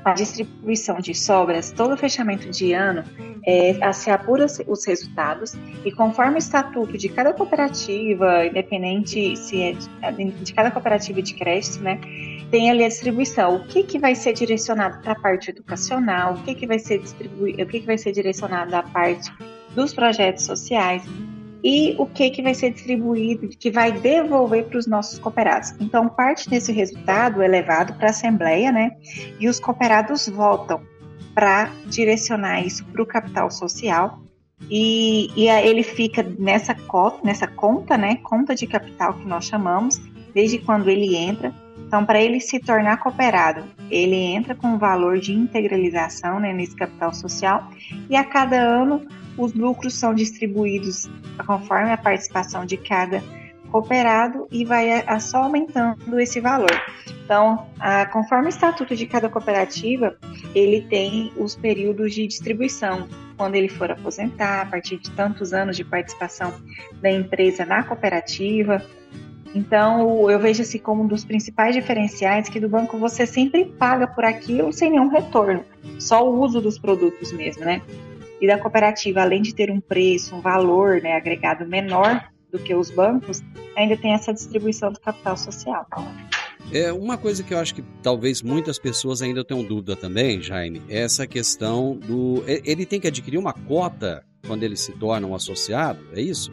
A 0.05 0.13
distribuição 0.13 0.99
de 1.01 1.15
sobras, 1.15 1.73
todo 1.73 1.97
fechamento 1.97 2.51
de 2.51 2.75
ano, 2.75 3.05
é, 3.47 3.91
se 3.93 4.11
apura 4.11 4.45
os 4.45 4.85
resultados 4.85 5.55
e 5.83 5.91
conforme 5.91 6.35
o 6.35 6.39
estatuto 6.39 6.99
de 6.99 7.09
cada 7.09 7.33
cooperativa, 7.33 8.45
independente 8.45 9.35
se 9.37 9.63
é 9.63 10.13
de, 10.13 10.31
de 10.31 10.53
cada 10.53 10.71
cooperativa 10.71 11.23
de 11.23 11.33
crédito, 11.35 11.81
né, 11.81 11.99
tem 12.51 12.71
ali 12.71 12.85
a 12.85 12.89
distribuição. 12.89 13.57
O 13.57 13.67
que, 13.67 13.83
que 13.83 13.99
vai 13.99 14.15
ser 14.15 14.35
direcionado 14.35 15.01
para 15.01 15.13
a 15.13 15.19
parte 15.19 15.51
educacional, 15.51 16.35
o 16.35 16.43
que, 16.43 16.55
que 16.55 16.67
vai 16.67 16.79
ser 16.79 16.99
distribuído, 16.99 17.63
o 17.63 17.67
que, 17.67 17.81
que 17.81 17.87
vai 17.87 17.97
ser 17.97 18.13
direcionado 18.13 18.77
à 18.77 18.83
parte 18.83 19.33
dos 19.75 19.95
projetos 19.95 20.45
sociais 20.45 21.03
e 21.65 21.95
o 21.99 22.07
que, 22.07 22.31
que 22.31 22.43
vai 22.43 22.55
ser 22.55 22.71
distribuído, 22.73 23.49
que 23.49 23.71
vai 23.71 23.93
devolver 23.93 24.65
para 24.65 24.79
os 24.79 24.87
nossos 24.87 25.19
cooperados. 25.19 25.73
Então, 25.81 26.09
parte 26.09 26.51
desse 26.51 26.73
resultado 26.73 27.41
é 27.41 27.47
levado 27.47 27.95
para 27.95 28.09
a 28.09 28.11
Assembleia, 28.11 28.73
né? 28.73 28.97
E 29.39 29.49
os 29.49 29.61
cooperados 29.61 30.29
votam 30.29 30.81
para 31.35 31.71
direcionar 31.87 32.67
isso 32.67 32.85
para 32.87 33.03
o 33.03 33.07
capital 33.07 33.51
social. 33.51 34.21
E, 34.69 35.31
e 35.37 35.49
ele 35.49 35.83
fica 35.83 36.23
nessa 36.39 36.75
cota, 36.75 37.21
nessa 37.23 37.47
conta, 37.47 37.97
né? 37.97 38.17
Conta 38.17 38.55
de 38.55 38.67
capital 38.67 39.15
que 39.15 39.25
nós 39.25 39.45
chamamos, 39.45 40.01
desde 40.35 40.59
quando 40.59 40.89
ele 40.89 41.15
entra 41.15 41.55
então, 41.93 42.07
para 42.07 42.23
ele 42.23 42.41
se 42.41 42.59
tornar 42.59 42.97
cooperado, 42.97 43.65
ele 43.91 44.17
entra 44.17 44.55
com 44.55 44.69
um 44.69 44.79
valor 44.79 45.19
de 45.19 45.31
integralização 45.35 46.41
né, 46.41 46.51
nesse 46.51 46.75
capital 46.75 47.13
social 47.13 47.69
e 48.09 48.17
a 48.17 48.25
cada 48.25 48.57
ano 48.57 49.07
os 49.37 49.53
lucros 49.55 49.95
são 49.95 50.15
distribuídos 50.15 51.09
conforme 51.47 51.91
a 51.91 51.97
participação 51.97 52.65
de 52.65 52.77
cada 52.77 53.23
cooperado 53.71 54.47
e 54.51 54.65
vai 54.65 55.03
só 55.19 55.45
aumentando 55.45 56.21
esse 56.21 56.41
valor. 56.41 56.71
Então, 57.25 57.67
a, 57.81 58.05
conforme 58.07 58.47
o 58.47 58.49
estatuto 58.51 58.95
de 58.95 59.07
cada 59.07 59.29
cooperativa, 59.31 60.17
ele 60.55 60.83
tem 60.83 61.33
os 61.37 61.57
períodos 61.57 62.15
de 62.15 62.27
distribuição. 62.27 63.09
Quando 63.37 63.55
ele 63.55 63.69
for 63.69 63.91
aposentar, 63.91 64.61
a 64.61 64.67
partir 64.67 64.99
de 64.99 65.11
tantos 65.13 65.55
anos 65.55 65.77
de 65.77 65.85
participação 65.85 66.53
da 67.01 67.11
empresa 67.11 67.65
na 67.65 67.83
cooperativa, 67.83 68.85
então, 69.55 70.31
eu 70.31 70.39
vejo 70.39 70.63
assim 70.63 70.79
como 70.79 71.03
um 71.03 71.07
dos 71.07 71.25
principais 71.25 71.75
diferenciais 71.75 72.49
que 72.49 72.59
do 72.59 72.69
banco 72.69 72.97
você 72.97 73.27
sempre 73.27 73.67
paga 73.67 74.07
por 74.07 74.25
aquilo 74.25 74.73
sem 74.73 74.91
nenhum 74.91 75.09
retorno, 75.09 75.63
só 75.99 76.27
o 76.27 76.41
uso 76.41 76.61
dos 76.61 76.79
produtos 76.79 77.33
mesmo, 77.33 77.65
né? 77.65 77.83
E 78.43 78.47
da 78.49 78.59
cooperativa, 78.59 79.23
além 79.23 79.41
de 79.41 79.55
ter 79.55 79.71
um 79.71 79.81
preço, 79.81 80.35
um 80.35 80.41
valor 80.41 81.01
né, 81.01 81.15
agregado 81.15 81.65
menor 81.65 82.29
do 82.51 82.59
que 82.59 82.75
os 82.75 82.91
bancos, 82.91 83.41
ainda 83.77 83.97
tem 83.97 84.13
essa 84.13 84.35
distribuição 84.35 84.91
do 84.91 84.99
capital 84.99 85.37
social. 85.37 85.87
É 86.73 86.93
uma 86.93 87.17
coisa 87.17 87.45
que 87.45 87.55
eu 87.55 87.59
acho 87.59 87.73
que 87.73 87.85
talvez 88.03 88.43
muitas 88.43 88.81
pessoas 88.81 89.23
ainda 89.23 89.45
tenham 89.45 89.63
dúvida 89.63 89.95
também, 89.95 90.43
Jaime, 90.43 90.83
é 90.89 91.03
essa 91.03 91.25
questão 91.25 91.97
do. 91.97 92.43
Ele 92.47 92.85
tem 92.85 92.99
que 92.99 93.07
adquirir 93.07 93.39
uma 93.39 93.53
cota 93.53 94.25
quando 94.45 94.65
ele 94.65 94.77
se 94.77 94.91
torna 94.93 95.25
um 95.25 95.37
associado, 95.37 96.01
é 96.13 96.21
isso? 96.21 96.51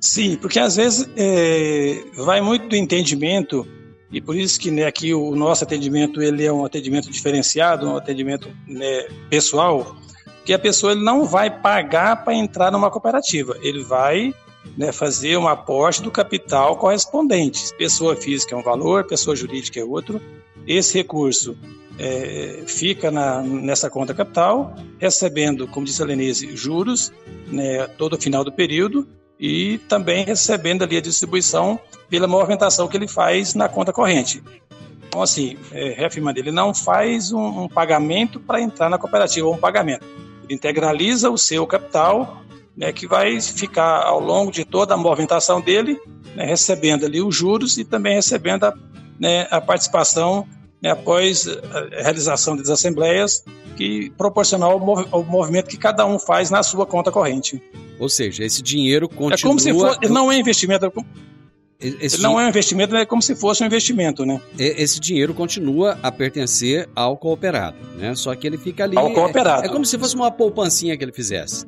Sim, 0.00 0.36
porque 0.36 0.58
às 0.58 0.76
vezes 0.76 1.06
é, 1.14 2.04
vai 2.14 2.40
muito 2.40 2.68
do 2.68 2.76
entendimento 2.76 3.66
e 4.10 4.20
por 4.20 4.36
isso 4.36 4.60
que 4.60 4.70
né, 4.70 4.86
aqui 4.86 5.12
o 5.12 5.34
nosso 5.34 5.64
atendimento 5.64 6.22
ele 6.22 6.44
é 6.44 6.52
um 6.52 6.64
atendimento 6.64 7.10
diferenciado, 7.10 7.88
um 7.88 7.96
atendimento 7.96 8.48
né, 8.66 9.08
pessoal, 9.28 9.96
que 10.44 10.52
a 10.52 10.58
pessoa 10.58 10.94
não 10.94 11.24
vai 11.24 11.50
pagar 11.50 12.24
para 12.24 12.34
entrar 12.34 12.70
numa 12.70 12.90
cooperativa, 12.90 13.56
ele 13.62 13.82
vai 13.82 14.34
né, 14.76 14.92
fazer 14.92 15.36
um 15.36 15.48
aporte 15.48 16.02
do 16.02 16.10
capital 16.10 16.76
correspondente. 16.76 17.74
Pessoa 17.76 18.16
física 18.16 18.54
é 18.54 18.58
um 18.58 18.62
valor, 18.62 19.04
pessoa 19.04 19.34
jurídica 19.34 19.80
é 19.80 19.84
outro. 19.84 20.20
Esse 20.66 20.98
recurso 20.98 21.56
é, 21.98 22.62
fica 22.66 23.10
na, 23.10 23.42
nessa 23.42 23.88
conta 23.88 24.14
capital, 24.14 24.74
recebendo, 24.98 25.66
como 25.68 25.86
disse 25.86 26.02
a 26.02 26.06
Lenise, 26.06 26.56
juros 26.56 27.12
né, 27.46 27.86
todo 27.98 28.14
o 28.14 28.20
final 28.20 28.44
do 28.44 28.52
período 28.52 29.06
e 29.38 29.78
também 29.88 30.24
recebendo 30.24 30.82
ali 30.82 30.96
a 30.96 31.00
distribuição 31.00 31.78
pela 32.08 32.26
movimentação 32.26 32.88
que 32.88 32.96
ele 32.96 33.08
faz 33.08 33.54
na 33.54 33.68
conta 33.68 33.92
corrente. 33.92 34.42
Então, 35.08 35.22
assim, 35.22 35.56
é, 35.72 35.90
reafirmando, 35.90 36.38
ele 36.40 36.50
não 36.50 36.74
faz 36.74 37.32
um, 37.32 37.62
um 37.64 37.68
pagamento 37.68 38.40
para 38.40 38.60
entrar 38.60 38.88
na 38.88 38.98
cooperativa, 38.98 39.46
ou 39.46 39.54
um 39.54 39.58
pagamento. 39.58 40.04
Ele 40.44 40.54
integraliza 40.54 41.30
o 41.30 41.38
seu 41.38 41.66
capital, 41.66 42.42
né, 42.76 42.92
que 42.92 43.06
vai 43.06 43.40
ficar 43.40 44.02
ao 44.02 44.20
longo 44.20 44.50
de 44.50 44.64
toda 44.64 44.94
a 44.94 44.96
movimentação 44.96 45.60
dele, 45.60 45.98
né, 46.34 46.44
recebendo 46.44 47.06
ali 47.06 47.22
os 47.22 47.34
juros 47.34 47.78
e 47.78 47.84
também 47.84 48.14
recebendo 48.14 48.64
a, 48.64 48.74
né, 49.18 49.46
a 49.50 49.60
participação 49.60 50.46
né, 50.82 50.90
após 50.90 51.48
a 51.48 52.02
realização 52.02 52.56
das 52.56 52.68
assembleias, 52.68 53.44
que 53.76 54.10
proporcional 54.10 54.72
ao, 55.10 55.24
movimento 55.24 55.68
que 55.68 55.76
cada 55.76 56.06
um 56.06 56.18
faz 56.18 56.50
na 56.50 56.62
sua 56.62 56.86
conta 56.86 57.10
corrente. 57.10 57.60
Ou 57.98 58.08
seja, 58.08 58.44
esse 58.44 58.62
dinheiro 58.62 59.08
continua. 59.08 59.34
É 59.34 59.38
como 59.38 59.58
se 59.58 59.72
fosse. 59.72 60.08
Não 60.08 60.30
é 60.30 60.38
investimento. 60.38 60.92
Esse 61.80 62.20
não 62.20 62.40
é 62.40 62.46
um 62.46 62.48
investimento, 62.48 62.94
é 62.96 63.04
como 63.04 63.20
se 63.20 63.34
fosse 63.34 63.62
um 63.62 63.66
investimento, 63.66 64.24
né? 64.24 64.40
Esse 64.58 64.98
dinheiro 65.00 65.34
continua 65.34 65.98
a 66.02 66.10
pertencer 66.10 66.88
ao 66.94 67.16
cooperado, 67.16 67.76
né? 67.96 68.14
Só 68.14 68.34
que 68.34 68.46
ele 68.46 68.56
fica 68.56 68.84
ali. 68.84 68.96
Ao 68.96 69.12
cooperado. 69.12 69.64
É, 69.64 69.66
é 69.66 69.68
como 69.68 69.84
se 69.84 69.98
fosse 69.98 70.14
uma 70.14 70.30
poupancinha 70.30 70.96
que 70.96 71.04
ele 71.04 71.12
fizesse. 71.12 71.66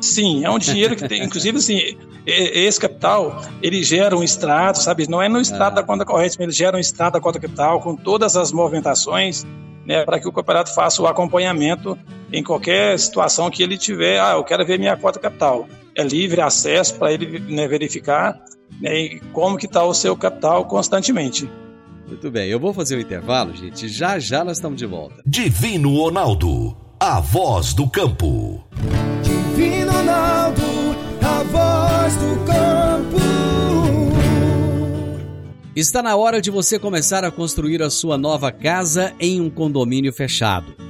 Sim, 0.00 0.44
é 0.44 0.50
um 0.50 0.58
dinheiro 0.58 0.96
que 0.96 1.06
tem, 1.06 1.22
inclusive, 1.24 1.58
assim, 1.58 1.96
esse 2.26 2.80
capital, 2.80 3.42
ele 3.62 3.82
gera 3.82 4.16
um 4.16 4.22
extrato, 4.22 4.82
sabe? 4.82 5.08
Não 5.08 5.20
é 5.20 5.28
no 5.28 5.40
extrato 5.40 5.78
ah. 5.78 5.80
da 5.80 5.82
conta 5.82 6.04
corrente, 6.04 6.36
mas 6.38 6.44
ele 6.44 6.52
gera 6.52 6.76
um 6.76 6.80
extrato 6.80 7.14
da 7.14 7.20
conta 7.20 7.38
capital 7.38 7.80
com 7.80 7.94
todas 7.94 8.36
as 8.36 8.50
movimentações, 8.50 9.46
né, 9.84 10.04
para 10.04 10.18
que 10.18 10.26
o 10.26 10.32
cooperado 10.32 10.70
faça 10.70 11.02
o 11.02 11.06
acompanhamento 11.06 11.98
em 12.32 12.42
qualquer 12.42 12.98
situação 12.98 13.50
que 13.50 13.62
ele 13.62 13.76
tiver. 13.76 14.20
Ah, 14.20 14.32
eu 14.32 14.44
quero 14.44 14.64
ver 14.64 14.78
minha 14.78 14.96
conta 14.96 15.18
capital. 15.18 15.68
É 15.94 16.02
livre 16.02 16.40
acesso 16.40 16.94
para 16.94 17.12
ele 17.12 17.38
né, 17.40 17.66
verificar 17.66 18.40
né, 18.80 19.18
como 19.32 19.56
que 19.56 19.66
está 19.66 19.84
o 19.84 19.94
seu 19.94 20.16
capital 20.16 20.64
constantemente. 20.66 21.48
Muito 22.06 22.30
bem, 22.30 22.48
eu 22.48 22.58
vou 22.58 22.74
fazer 22.74 22.96
o 22.96 23.00
intervalo, 23.00 23.54
gente. 23.54 23.88
Já 23.88 24.18
já 24.18 24.44
nós 24.44 24.56
estamos 24.56 24.78
de 24.78 24.86
volta. 24.86 25.22
Divino 25.24 25.96
Ronaldo, 25.96 26.76
a 26.98 27.20
voz 27.20 27.72
do 27.72 27.88
campo. 27.88 28.64
Divino 29.22 29.92
Ronaldo, 29.92 30.62
a 31.22 31.42
voz 31.44 32.16
do 32.16 32.44
campo. 32.44 33.20
Está 35.76 36.02
na 36.02 36.16
hora 36.16 36.40
de 36.40 36.50
você 36.50 36.78
começar 36.78 37.24
a 37.24 37.30
construir 37.30 37.80
a 37.80 37.88
sua 37.88 38.18
nova 38.18 38.50
casa 38.50 39.14
em 39.20 39.40
um 39.40 39.48
condomínio 39.48 40.12
fechado. 40.12 40.89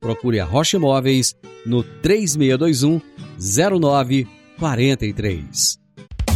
Procure 0.00 0.40
a 0.40 0.44
Rocha 0.44 0.76
Imóveis 0.76 1.36
no 1.66 1.82
3621 1.82 3.02
0943. 3.38 5.80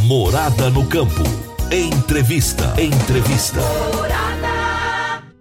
Morada 0.05 0.69
no 0.71 0.89
campo. 0.89 1.23
Entrevista. 1.71 2.75
Entrevista. 2.77 3.61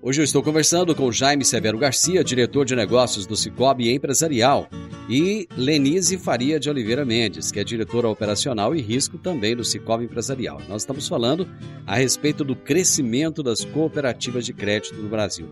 Hoje 0.04 0.20
eu 0.20 0.24
estou 0.24 0.42
conversando 0.42 0.96
com 0.96 1.12
Jaime 1.12 1.46
Severo 1.46 1.78
Garcia, 1.78 2.24
diretor 2.24 2.66
de 2.66 2.76
negócios 2.76 3.28
do 3.28 3.38
Cicobi 3.38 3.94
Empresarial, 3.94 4.68
e 5.08 5.48
Lenise 5.56 6.18
Faria 6.18 6.60
de 6.60 6.72
Oliveira 6.72 7.06
Mendes, 7.06 7.52
que 7.52 7.60
é 7.60 7.64
diretora 7.64 8.10
operacional 8.10 8.76
e 8.76 8.82
risco 8.82 9.20
também 9.20 9.56
do 9.56 9.64
Cicobi 9.64 10.06
Empresarial. 10.06 10.60
Nós 10.68 10.82
estamos 10.82 11.08
falando 11.08 11.48
a 11.86 11.98
respeito 11.98 12.44
do 12.44 12.56
crescimento 12.56 13.44
das 13.44 13.64
cooperativas 13.64 14.44
de 14.44 14.54
crédito 14.54 14.96
no 14.96 15.08
Brasil. 15.08 15.48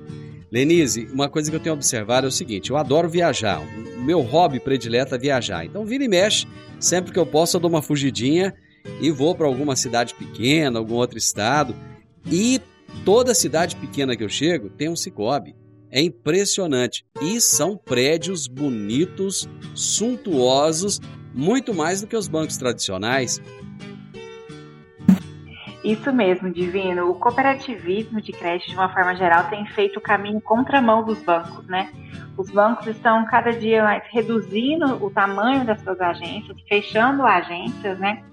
Lenise, 0.52 1.08
uma 1.14 1.30
coisa 1.30 1.52
que 1.52 1.56
eu 1.56 1.62
tenho 1.62 1.76
observado 1.76 2.26
é 2.26 2.30
o 2.30 2.32
seguinte: 2.32 2.72
eu 2.72 2.78
adoro 2.78 3.08
viajar. 3.08 3.62
O 3.62 4.02
meu 4.02 4.22
hobby 4.22 4.60
predileto 4.60 5.14
é 5.14 5.20
viajar. 5.20 5.64
Então, 5.64 5.86
vira 5.86 6.04
e 6.04 6.08
mexe, 6.08 6.48
sempre 6.80 7.12
que 7.12 7.20
eu 7.20 7.26
posso, 7.26 7.56
eu 7.56 7.62
dou 7.62 7.70
uma 7.70 7.84
fugidinha 7.84 8.52
e 9.00 9.12
vou 9.12 9.36
para 9.36 9.46
alguma 9.46 9.76
cidade 9.76 10.16
pequena, 10.16 10.80
algum 10.80 10.96
outro 10.96 11.20
estado. 11.20 11.76
E 12.26 12.60
toda 13.06 13.34
cidade 13.34 13.75
pequena 13.75 14.15
que 14.15 14.23
eu 14.23 14.30
chego 14.30 14.69
tem 14.69 14.89
um 14.89 14.95
Cicobi. 14.95 15.56
É 15.91 16.02
impressionante. 16.02 17.06
E 17.21 17.41
são 17.41 17.75
prédios 17.75 18.47
bonitos, 18.47 19.49
suntuosos, 19.73 20.99
muito 21.34 21.73
mais 21.73 22.02
do 22.02 22.08
que 22.08 22.15
os 22.15 22.28
bancos 22.28 22.58
tradicionais. 22.58 23.41
Isso 25.84 26.12
mesmo, 26.12 26.52
Divino. 26.52 27.10
O 27.10 27.15
cooperativismo 27.15 28.21
de 28.21 28.32
crédito, 28.32 28.69
de 28.69 28.75
uma 28.75 28.93
forma 28.93 29.15
geral, 29.15 29.49
tem 29.49 29.65
feito 29.67 29.97
o 29.97 30.02
caminho 30.02 30.41
contramão 30.41 31.04
dos 31.04 31.19
bancos, 31.19 31.65
né? 31.67 31.91
Os 32.38 32.52
bancos 32.52 32.88
estão 32.88 33.25
cada 33.25 33.52
dia 33.52 33.84
mais 33.84 34.04
reduzindo 34.12 35.04
o 35.04 35.10
tamanho 35.10 35.65
das 35.65 35.82
suas 35.82 35.99
agências, 35.99 36.58
fechando 36.67 37.25
agências, 37.25 37.97
né? 37.97 38.23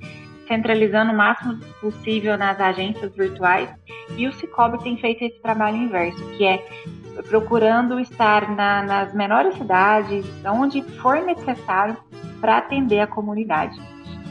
Centralizando 0.46 1.12
o 1.12 1.16
máximo 1.16 1.59
possível 1.80 2.37
nas 2.38 2.61
agências 2.61 3.14
virtuais. 3.14 3.68
E 4.16 4.26
o 4.26 4.32
Cicobi 4.32 4.82
tem 4.82 4.96
feito 4.96 5.24
esse 5.24 5.40
trabalho 5.40 5.76
inverso, 5.76 6.24
que 6.37 6.44
é 6.44 6.64
procurando 7.28 7.98
estar 7.98 8.54
na, 8.54 8.82
nas 8.82 9.14
menores 9.14 9.56
cidades, 9.56 10.24
onde 10.44 10.82
for 11.00 11.20
necessário, 11.22 11.96
para 12.40 12.59
atender 12.59 13.00
a 13.00 13.06
comunidade. 13.06 13.80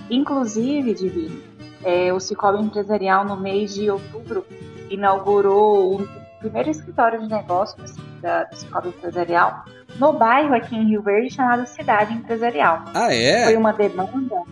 Inclusive, 0.09 0.93
Divino, 0.93 1.41
é, 1.83 2.13
o 2.13 2.19
Cicobi 2.19 2.63
Empresarial, 2.63 3.25
no 3.25 3.37
mês 3.37 3.73
de 3.73 3.89
outubro, 3.89 4.45
inaugurou 4.89 5.95
o 5.95 6.07
primeiro 6.39 6.69
escritório 6.69 7.21
de 7.21 7.27
negócios 7.27 7.95
da, 8.21 8.43
do 8.43 8.55
Cicobi 8.55 8.89
Empresarial 8.89 9.65
no 9.99 10.13
bairro 10.13 10.53
aqui 10.53 10.75
em 10.75 10.89
Rio 10.89 11.01
Verde 11.01 11.33
chamado 11.33 11.65
Cidade 11.65 12.13
Empresarial. 12.13 12.83
Ah, 12.93 13.13
é? 13.13 13.45
Foi 13.45 13.57
uma 13.57 13.73
demanda 13.73 14.43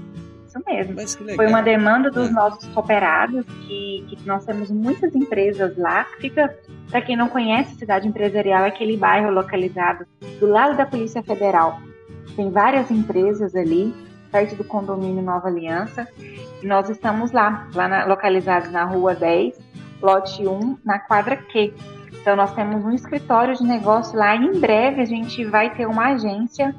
isso 1.04 1.24
mesmo. 1.24 1.36
Foi 1.36 1.48
uma 1.48 1.62
demanda 1.62 2.12
dos 2.12 2.30
é. 2.30 2.32
nossos 2.32 2.68
cooperados, 2.70 3.46
que, 3.68 4.06
que, 4.08 4.28
nós 4.28 4.46
temos 4.46 4.70
muitas 4.70 5.16
empresas 5.16 5.78
lá. 5.78 6.06
Fica, 6.20 6.56
para 6.90 7.02
quem 7.02 7.16
não 7.16 7.30
conhece, 7.30 7.76
Cidade 7.76 8.08
Empresarial 8.08 8.66
é 8.66 8.68
aquele 8.68 8.98
bairro 8.98 9.32
localizado 9.32 10.06
do 10.40 10.48
lado 10.48 10.78
da 10.78 10.86
Polícia 10.86 11.24
Federal. 11.24 11.80
Tem 12.36 12.50
várias 12.50 12.90
empresas 12.90 13.56
ali, 13.56 13.94
perto 14.32 14.56
do 14.56 14.64
condomínio 14.64 15.22
Nova 15.22 15.48
Aliança. 15.48 16.08
Nós 16.64 16.90
estamos 16.90 17.32
lá, 17.32 17.68
lá 17.74 17.88
na, 17.88 18.06
localizados 18.06 18.72
na 18.72 18.84
rua 18.86 19.14
10, 19.14 19.60
lote 20.02 20.48
1, 20.48 20.78
na 20.84 21.00
quadra 21.00 21.38
Q. 21.38 21.74
Então 22.24 22.36
nós 22.36 22.54
temos 22.54 22.84
um 22.86 22.92
escritório 22.92 23.54
de 23.54 23.64
negócio 23.64 24.18
lá 24.18 24.36
e 24.36 24.46
em 24.46 24.60
breve 24.60 25.02
a 25.02 25.06
gente 25.06 25.44
vai 25.46 25.76
ter 25.76 25.86
uma 25.86 26.14
agência 26.14 26.74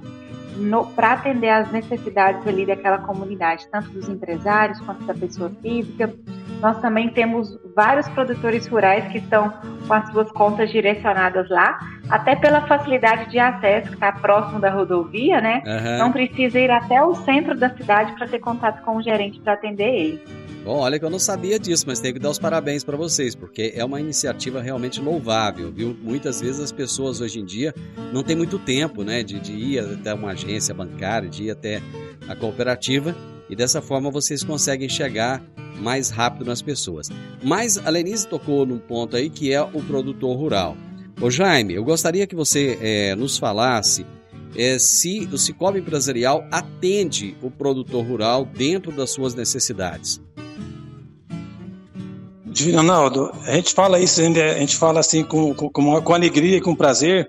para 0.94 1.12
atender 1.12 1.48
às 1.48 1.70
necessidades 1.70 2.46
ali 2.46 2.66
daquela 2.66 2.98
comunidade, 2.98 3.66
tanto 3.70 3.90
dos 3.90 4.08
empresários 4.08 4.80
quanto 4.80 5.04
da 5.04 5.14
pessoa 5.14 5.50
física. 5.62 6.12
Nós 6.60 6.80
também 6.80 7.08
temos 7.10 7.58
vários 7.74 8.08
produtores 8.10 8.66
rurais 8.66 9.10
que 9.12 9.18
estão 9.18 9.52
com 9.86 9.92
as 9.92 10.10
suas 10.10 10.30
contas 10.32 10.70
direcionadas 10.70 11.48
lá, 11.50 11.78
até 12.08 12.36
pela 12.36 12.62
facilidade 12.62 13.30
de 13.30 13.38
acesso, 13.38 13.88
que 13.88 13.94
está 13.94 14.12
próximo 14.12 14.60
da 14.60 14.70
rodovia, 14.70 15.40
né? 15.40 15.62
Uhum. 15.66 15.98
Não 15.98 16.12
precisa 16.12 16.58
ir 16.58 16.70
até 16.70 17.02
o 17.02 17.14
centro 17.14 17.56
da 17.56 17.70
cidade 17.70 18.12
para 18.12 18.28
ter 18.28 18.38
contato 18.38 18.82
com 18.82 18.96
o 18.96 19.02
gerente 19.02 19.40
para 19.40 19.54
atender 19.54 19.88
ele. 19.88 20.43
Bom, 20.64 20.78
olha 20.78 20.98
que 20.98 21.04
eu 21.04 21.10
não 21.10 21.18
sabia 21.18 21.58
disso, 21.58 21.84
mas 21.86 22.00
tenho 22.00 22.14
que 22.14 22.20
dar 22.20 22.30
os 22.30 22.38
parabéns 22.38 22.82
para 22.82 22.96
vocês, 22.96 23.34
porque 23.34 23.74
é 23.76 23.84
uma 23.84 24.00
iniciativa 24.00 24.62
realmente 24.62 24.98
louvável, 24.98 25.70
viu? 25.70 25.94
Muitas 26.02 26.40
vezes 26.40 26.58
as 26.58 26.72
pessoas 26.72 27.20
hoje 27.20 27.38
em 27.38 27.44
dia 27.44 27.74
não 28.14 28.22
têm 28.22 28.34
muito 28.34 28.58
tempo, 28.58 29.04
né, 29.04 29.22
de, 29.22 29.38
de 29.38 29.52
ir 29.52 29.80
até 29.80 30.14
uma 30.14 30.30
agência 30.30 30.72
bancária, 30.72 31.28
de 31.28 31.44
ir 31.44 31.50
até 31.50 31.82
a 32.26 32.34
cooperativa, 32.34 33.14
e 33.50 33.54
dessa 33.54 33.82
forma 33.82 34.10
vocês 34.10 34.42
conseguem 34.42 34.88
chegar 34.88 35.44
mais 35.82 36.08
rápido 36.08 36.46
nas 36.46 36.62
pessoas. 36.62 37.10
Mas 37.42 37.76
a 37.76 37.90
Lenise 37.90 38.26
tocou 38.26 38.64
num 38.64 38.78
ponto 38.78 39.16
aí 39.16 39.28
que 39.28 39.52
é 39.52 39.60
o 39.60 39.82
produtor 39.82 40.34
rural. 40.34 40.78
Ô 41.20 41.30
Jaime, 41.30 41.74
eu 41.74 41.84
gostaria 41.84 42.26
que 42.26 42.34
você 42.34 42.78
é, 42.80 43.14
nos 43.14 43.36
falasse 43.36 44.06
é, 44.56 44.78
se 44.78 45.28
o 45.32 45.38
Cicobi 45.38 45.78
Empresarial 45.78 46.46
atende 46.50 47.36
o 47.42 47.50
produtor 47.50 48.04
rural 48.04 48.44
dentro 48.44 48.92
das 48.92 49.10
suas 49.10 49.34
necessidades. 49.34 50.20
Ronaldo, 52.72 53.32
a 53.46 53.56
gente 53.56 53.74
fala 53.74 53.98
isso, 53.98 54.20
a 54.20 54.24
gente 54.58 54.76
fala 54.76 55.00
assim 55.00 55.24
com, 55.24 55.52
com, 55.54 55.68
com 55.70 56.14
alegria 56.14 56.58
e 56.58 56.60
com 56.60 56.74
prazer. 56.74 57.28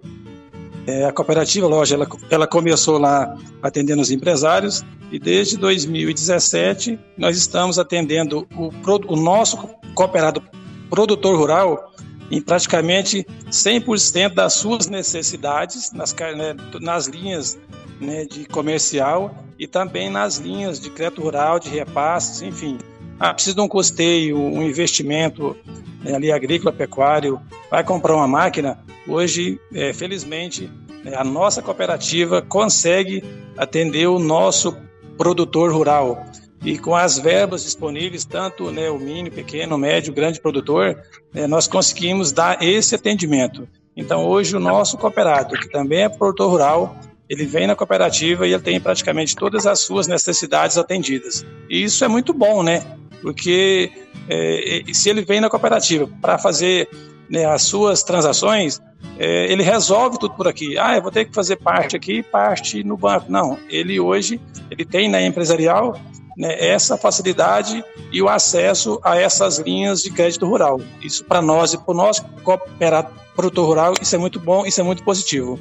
É, 0.86 1.06
a 1.06 1.12
cooperativa, 1.12 1.66
loja, 1.66 1.96
ela, 1.96 2.08
ela 2.30 2.46
começou 2.46 3.00
lá 3.00 3.36
atendendo 3.62 4.04
os 4.04 4.12
empresários 4.12 4.86
e 5.12 5.18
desde 5.18 5.58
2017 5.58 7.00
nós 7.18 7.36
estamos 7.38 7.80
atendendo 7.80 8.48
o, 8.56 8.70
o 9.08 9.16
nosso 9.16 9.58
cooperado 9.96 10.44
produtor 10.92 11.36
rural 11.36 11.92
em 12.32 12.42
praticamente 12.42 13.26
100% 13.50 14.34
das 14.34 14.54
suas 14.54 14.88
necessidades 14.88 15.92
nas, 15.92 16.14
né, 16.14 16.56
nas 16.82 17.08
linhas 17.08 17.58
né, 18.00 18.26
de 18.26 18.46
comercial 18.46 19.46
e 19.58 19.68
também 19.68 20.10
nas 20.10 20.38
linhas 20.38 20.80
de 20.80 20.90
crédito 20.90 21.22
rural, 21.22 21.60
de 21.60 21.70
repasses, 21.70 22.42
enfim. 22.42 22.78
Ah, 23.20 23.34
precisa 23.34 23.56
de 23.56 23.62
um 23.62 23.68
custeio, 23.68 24.38
um 24.38 24.62
investimento 24.62 25.56
né, 26.04 26.16
ali 26.16 26.32
agrícola, 26.32 26.74
pecuário, 26.74 27.40
vai 27.72 27.84
comprar 27.84 28.16
uma 28.16 28.28
máquina. 28.28 28.78
Hoje, 29.08 29.60
é, 29.74 29.94
felizmente, 29.94 30.70
né, 31.04 31.16
a 31.16 31.24
nossa 31.24 31.62
cooperativa 31.62 32.42
consegue 32.42 33.24
atender 33.58 34.08
o 34.08 34.20
nosso 34.20 34.76
produtor 35.18 35.72
rural. 35.72 36.26
E 36.64 36.78
com 36.78 36.96
as 36.96 37.20
verbas 37.20 37.64
disponíveis, 37.64 38.26
tanto 38.26 38.72
né, 38.72 38.90
o 38.90 38.98
mini, 38.98 39.30
pequeno, 39.30 39.78
médio, 39.78 40.14
grande 40.14 40.40
produtor, 40.40 41.02
né, 41.34 41.48
nós 41.48 41.68
conseguimos 41.68 42.32
dar 42.32 42.62
esse 42.62 42.96
atendimento. 42.96 43.68
Então, 43.96 44.26
hoje, 44.26 44.56
o 44.56 44.60
nosso 44.60 44.98
cooperado, 44.98 45.56
que 45.56 45.70
também 45.70 46.04
é 46.04 46.10
produtor 46.10 46.50
rural, 46.50 46.98
ele 47.30 47.46
vem 47.46 47.68
na 47.68 47.76
cooperativa 47.76 48.48
e 48.48 48.54
ele 48.54 48.62
tem 48.62 48.80
praticamente 48.80 49.36
todas 49.36 49.66
as 49.66 49.80
suas 49.80 50.08
necessidades 50.08 50.78
atendidas. 50.78 51.46
E 51.70 51.84
isso 51.84 52.04
é 52.04 52.08
muito 52.08 52.34
bom, 52.34 52.62
né? 52.62 52.84
Porque 53.22 53.92
é, 54.30 54.84
se 54.94 55.10
ele 55.10 55.24
vem 55.24 55.40
na 55.40 55.50
cooperativa 55.50 56.08
para 56.22 56.38
fazer 56.38 56.88
né, 57.30 57.46
as 57.46 57.64
suas 57.64 58.04
transações, 58.04 58.80
é, 59.18 59.52
ele 59.52 59.64
resolve 59.64 60.20
tudo 60.20 60.36
por 60.36 60.48
aqui. 60.48 60.78
Ah, 60.78 60.96
eu 60.96 61.02
vou 61.02 61.12
ter 61.12 61.26
que 61.26 61.34
fazer 61.34 61.56
parte 61.56 61.96
aqui, 61.96 62.22
parte 62.22 62.84
no 62.84 62.98
banco. 62.98 63.32
Não, 63.32 63.58
ele 63.70 64.00
hoje 64.00 64.40
ele 64.70 64.86
tem 64.86 65.10
na 65.10 65.22
empresarial 65.22 66.00
né, 66.38 66.56
essa 66.60 66.98
facilidade 66.98 67.84
e 68.12 68.22
o 68.22 68.30
acesso 68.30 69.00
a 69.04 69.18
essas 69.18 69.60
linhas 69.60 70.02
de 70.02 70.12
crédito 70.12 70.46
rural. 70.46 70.80
Isso 71.02 71.24
para 71.24 71.42
nós 71.42 71.74
e 71.74 71.78
para 71.78 71.92
o 71.92 71.98
nosso 71.98 72.24
cooperado 72.44 73.10
produtor 73.36 73.66
rural, 73.68 73.94
isso 74.02 74.16
é 74.16 74.18
muito 74.18 74.40
bom, 74.40 74.66
isso 74.66 74.80
é 74.80 74.84
muito 74.84 75.04
positivo. 75.04 75.60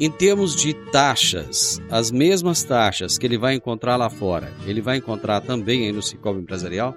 Em 0.00 0.10
termos 0.10 0.56
de 0.56 0.74
taxas, 0.74 1.80
as 1.90 2.10
mesmas 2.10 2.64
taxas 2.64 3.16
que 3.16 3.26
ele 3.26 3.38
vai 3.38 3.54
encontrar 3.54 3.96
lá 3.96 4.10
fora, 4.10 4.52
ele 4.66 4.80
vai 4.80 4.96
encontrar 4.96 5.40
também 5.40 5.84
aí 5.84 5.92
no 5.92 6.02
Cicobi 6.02 6.40
Empresarial? 6.40 6.94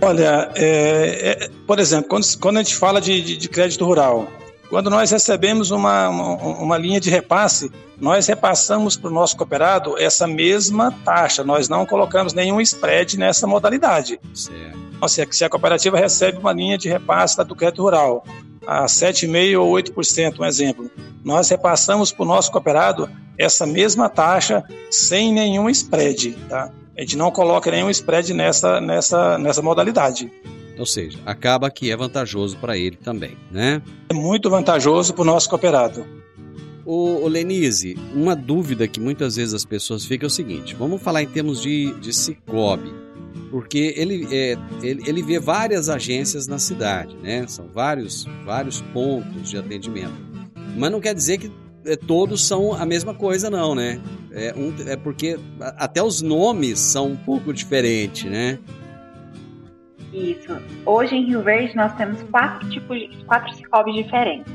Olha, 0.00 0.50
é, 0.54 1.44
é, 1.44 1.50
por 1.66 1.78
exemplo, 1.80 2.08
quando, 2.08 2.24
quando, 2.40 2.56
a 2.58 2.62
gente 2.62 2.76
fala 2.76 3.00
de, 3.00 3.20
de, 3.20 3.36
de 3.36 3.48
crédito 3.48 3.84
rural, 3.84 4.28
quando 4.68 4.90
nós 4.90 5.10
recebemos 5.10 5.70
uma, 5.70 6.08
uma, 6.08 6.34
uma, 6.34 6.78
linha 6.78 7.00
de 7.00 7.10
repasse, 7.10 7.70
nós 7.98 8.26
repassamos 8.26 8.96
para 8.96 9.10
o 9.10 9.12
nosso 9.12 9.36
cooperado 9.36 9.98
essa 9.98 10.26
mesma 10.26 10.92
taxa, 11.04 11.42
nós 11.42 11.68
não 11.68 11.86
colocamos 11.86 12.34
nenhum 12.34 12.60
spread 12.60 13.18
nessa 13.18 13.46
modalidade. 13.46 14.20
Certo. 14.34 14.78
Então, 14.96 15.08
se, 15.08 15.26
se 15.30 15.44
a 15.44 15.48
cooperativa 15.48 15.96
recebe 15.96 16.38
uma 16.38 16.52
linha 16.52 16.76
de 16.76 16.88
repasse 16.88 17.42
do 17.44 17.54
crédito 17.54 17.82
rural 17.82 18.24
a 18.66 18.84
7,5% 18.84 19.60
ou 19.60 19.72
8%, 19.72 20.40
um 20.40 20.44
exemplo, 20.44 20.90
nós 21.24 21.48
repassamos 21.48 22.12
para 22.12 22.22
o 22.22 22.26
nosso 22.26 22.50
cooperado 22.50 23.08
essa 23.38 23.64
mesma 23.64 24.08
taxa 24.08 24.62
sem 24.90 25.32
nenhum 25.32 25.70
spread. 25.70 26.32
Tá? 26.48 26.70
A 26.96 27.00
gente 27.00 27.16
não 27.16 27.30
coloca 27.30 27.70
nenhum 27.70 27.88
spread 27.88 28.34
nessa, 28.34 28.80
nessa, 28.80 29.38
nessa 29.38 29.62
modalidade. 29.62 30.30
Ou 30.78 30.86
seja, 30.86 31.18
acaba 31.26 31.70
que 31.70 31.90
é 31.90 31.96
vantajoso 31.96 32.56
para 32.58 32.78
ele 32.78 32.96
também, 32.96 33.36
né? 33.50 33.82
É 34.08 34.14
muito 34.14 34.48
vantajoso 34.48 35.12
para 35.12 35.22
o 35.22 35.24
nosso 35.24 35.48
cooperado. 35.50 36.06
O, 36.86 37.24
o 37.24 37.28
Lenise, 37.28 37.98
uma 38.14 38.34
dúvida 38.34 38.88
que 38.88 39.00
muitas 39.00 39.36
vezes 39.36 39.52
as 39.52 39.64
pessoas 39.64 40.04
ficam 40.04 40.26
é 40.26 40.28
o 40.28 40.30
seguinte: 40.30 40.74
vamos 40.74 41.02
falar 41.02 41.22
em 41.22 41.26
termos 41.26 41.60
de, 41.60 41.92
de 42.00 42.12
Cicobi, 42.12 42.90
porque 43.50 43.92
ele, 43.96 44.26
é, 44.30 44.56
ele, 44.82 45.02
ele 45.06 45.22
vê 45.22 45.38
várias 45.38 45.88
agências 45.88 46.46
na 46.46 46.58
cidade, 46.58 47.16
né? 47.16 47.46
São 47.46 47.68
vários, 47.68 48.26
vários 48.44 48.80
pontos 48.80 49.50
de 49.50 49.58
atendimento. 49.58 50.16
Mas 50.76 50.90
não 50.90 51.00
quer 51.00 51.14
dizer 51.14 51.38
que 51.38 51.50
é, 51.84 51.96
todos 51.96 52.46
são 52.46 52.72
a 52.72 52.86
mesma 52.86 53.12
coisa, 53.12 53.50
não, 53.50 53.74
né? 53.74 54.00
É, 54.32 54.54
um, 54.56 54.72
é 54.86 54.96
porque 54.96 55.38
até 55.60 56.02
os 56.02 56.22
nomes 56.22 56.78
são 56.78 57.08
um 57.08 57.16
pouco 57.16 57.52
diferentes, 57.52 58.30
né? 58.30 58.58
Isso. 60.12 60.56
Hoje 60.86 61.16
em 61.16 61.24
Rio 61.24 61.42
Verde 61.42 61.76
nós 61.76 61.92
temos 61.94 62.22
quatro 62.24 62.68
tipos, 62.68 62.98
de, 62.98 63.08
quatro 63.24 63.52
Cicobi 63.54 63.92
diferentes. 63.92 64.52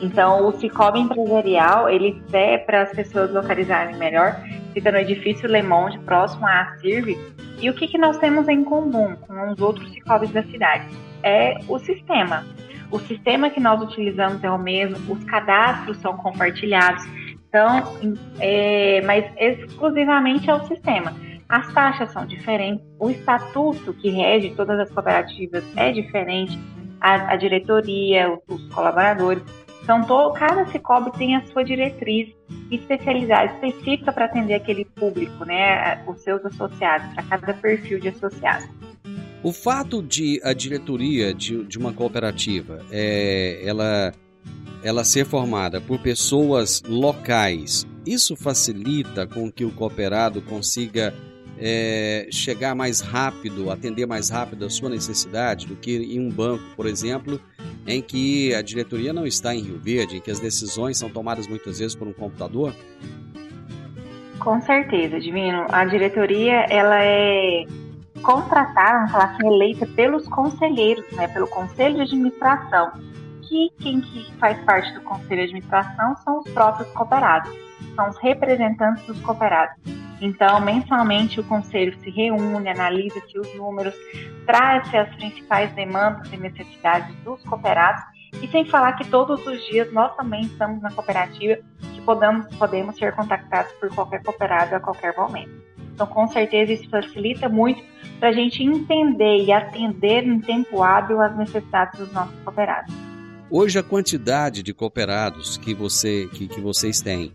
Então, 0.00 0.46
o 0.46 0.52
Cicobi 0.52 1.00
empresarial, 1.00 1.88
ele 1.88 2.22
é 2.32 2.58
para 2.58 2.82
as 2.82 2.90
pessoas 2.90 3.32
localizarem 3.32 3.96
melhor, 3.96 4.40
fica 4.72 4.90
no 4.90 4.98
edifício 4.98 5.48
Le 5.48 5.62
Monde, 5.62 5.98
próximo 6.00 6.46
à 6.46 6.76
CIRV. 6.80 7.16
E 7.60 7.70
o 7.70 7.74
que, 7.74 7.86
que 7.86 7.96
nós 7.96 8.18
temos 8.18 8.48
em 8.48 8.64
comum 8.64 9.14
com 9.16 9.50
os 9.50 9.60
outros 9.60 9.90
Cicobis 9.92 10.30
da 10.30 10.42
cidade? 10.42 10.86
É 11.22 11.58
o 11.68 11.78
sistema. 11.78 12.44
O 12.90 12.98
sistema 12.98 13.50
que 13.50 13.60
nós 13.60 13.80
utilizamos 13.80 14.42
é 14.42 14.50
o 14.50 14.58
mesmo, 14.58 15.12
os 15.12 15.24
cadastros 15.24 15.96
são 15.98 16.16
compartilhados, 16.16 17.04
então, 17.48 17.96
é, 18.40 19.00
mas 19.02 19.24
exclusivamente 19.36 20.50
é 20.50 20.54
o 20.54 20.66
sistema. 20.66 21.14
As 21.48 21.72
taxas 21.72 22.10
são 22.12 22.26
diferentes, 22.26 22.84
o 22.98 23.10
estatuto 23.10 23.92
que 23.94 24.10
rege 24.10 24.50
todas 24.56 24.78
as 24.80 24.90
cooperativas 24.90 25.64
é 25.76 25.92
diferente, 25.92 26.58
a, 27.00 27.32
a 27.32 27.36
diretoria, 27.36 28.38
os, 28.48 28.64
colaboradores. 28.72 29.42
Então, 29.82 30.02
todo, 30.04 30.32
cada 30.32 30.64
Cicobi 30.66 31.12
tem 31.12 31.36
a 31.36 31.44
sua 31.46 31.62
diretriz 31.62 32.34
especializada, 32.70 33.52
específica 33.52 34.10
para 34.10 34.24
atender 34.24 34.54
aquele 34.54 34.86
público, 34.86 35.44
né, 35.44 36.02
os 36.06 36.22
seus 36.22 36.42
associados, 36.46 37.12
para 37.12 37.22
cada 37.24 37.52
perfil 37.52 38.00
de 38.00 38.08
associado. 38.08 38.66
O 39.42 39.52
fato 39.52 40.02
de 40.02 40.40
a 40.42 40.54
diretoria 40.54 41.34
de, 41.34 41.62
de 41.64 41.78
uma 41.78 41.92
cooperativa 41.92 42.80
é, 42.90 43.60
ela, 43.62 44.14
ela 44.82 45.04
ser 45.04 45.26
formada 45.26 45.82
por 45.82 45.98
pessoas 45.98 46.82
locais, 46.88 47.86
isso 48.06 48.34
facilita 48.34 49.26
com 49.26 49.52
que 49.52 49.66
o 49.66 49.70
cooperado 49.70 50.40
consiga 50.40 51.12
é, 51.58 52.28
chegar 52.30 52.74
mais 52.74 53.00
rápido, 53.00 53.70
atender 53.70 54.06
mais 54.06 54.28
rápido 54.30 54.64
a 54.64 54.70
sua 54.70 54.88
necessidade 54.88 55.66
do 55.66 55.76
que 55.76 55.96
em 55.96 56.20
um 56.20 56.30
banco, 56.30 56.64
por 56.76 56.86
exemplo, 56.86 57.40
em 57.86 58.02
que 58.02 58.54
a 58.54 58.62
diretoria 58.62 59.12
não 59.12 59.26
está 59.26 59.54
em 59.54 59.60
Rio 59.60 59.78
Verde, 59.78 60.16
em 60.16 60.20
que 60.20 60.30
as 60.30 60.40
decisões 60.40 60.98
são 60.98 61.08
tomadas 61.08 61.46
muitas 61.46 61.78
vezes 61.78 61.94
por 61.94 62.08
um 62.08 62.12
computador? 62.12 62.74
Com 64.38 64.60
certeza, 64.62 65.18
Divino. 65.20 65.66
A 65.70 65.84
diretoria 65.84 66.66
ela 66.68 67.02
é 67.02 67.64
contratada, 68.22 68.98
vamos 68.98 69.12
falar 69.12 69.24
assim, 69.24 69.46
eleita 69.46 69.86
pelos 69.86 70.26
conselheiros, 70.28 71.04
né, 71.12 71.28
pelo 71.28 71.46
conselho 71.46 71.96
de 71.96 72.02
administração. 72.02 72.92
Que 73.42 73.70
quem 73.78 74.00
que 74.00 74.32
faz 74.38 74.58
parte 74.64 74.92
do 74.94 75.00
conselho 75.02 75.36
de 75.36 75.42
administração 75.44 76.16
são 76.24 76.40
os 76.40 76.50
próprios 76.50 76.90
cooperados, 76.92 77.52
são 77.94 78.08
os 78.08 78.16
representantes 78.18 79.06
dos 79.06 79.20
cooperados. 79.20 80.03
Então, 80.24 80.58
mensalmente, 80.58 81.38
o 81.38 81.44
conselho 81.44 81.94
se 82.00 82.08
reúne, 82.08 82.70
analisa-se 82.70 83.38
os 83.38 83.54
números, 83.56 83.94
traz-se 84.46 84.96
as 84.96 85.14
principais 85.16 85.70
demandas 85.74 86.32
e 86.32 86.38
necessidades 86.38 87.14
dos 87.16 87.42
cooperados, 87.42 88.02
e 88.42 88.48
sem 88.48 88.64
falar 88.64 88.94
que 88.94 89.06
todos 89.06 89.46
os 89.46 89.62
dias 89.66 89.92
nós 89.92 90.16
também 90.16 90.40
estamos 90.40 90.80
na 90.80 90.90
cooperativa, 90.90 91.60
que 91.94 92.00
podemos, 92.00 92.46
podemos 92.56 92.96
ser 92.96 93.14
contactados 93.14 93.70
por 93.72 93.94
qualquer 93.94 94.22
cooperado 94.22 94.74
a 94.74 94.80
qualquer 94.80 95.14
momento. 95.14 95.52
Então, 95.92 96.06
com 96.06 96.26
certeza, 96.28 96.72
isso 96.72 96.88
facilita 96.88 97.46
muito 97.46 97.84
para 98.18 98.30
a 98.30 98.32
gente 98.32 98.62
entender 98.62 99.44
e 99.44 99.52
atender 99.52 100.24
em 100.24 100.40
tempo 100.40 100.82
hábil 100.82 101.20
as 101.20 101.36
necessidades 101.36 102.00
dos 102.00 102.10
nossos 102.14 102.34
cooperados. 102.40 102.94
Hoje, 103.50 103.78
a 103.78 103.82
quantidade 103.82 104.62
de 104.62 104.72
cooperados 104.72 105.58
que, 105.58 105.74
você, 105.74 106.26
que, 106.32 106.48
que 106.48 106.62
vocês 106.62 107.02
têm 107.02 107.30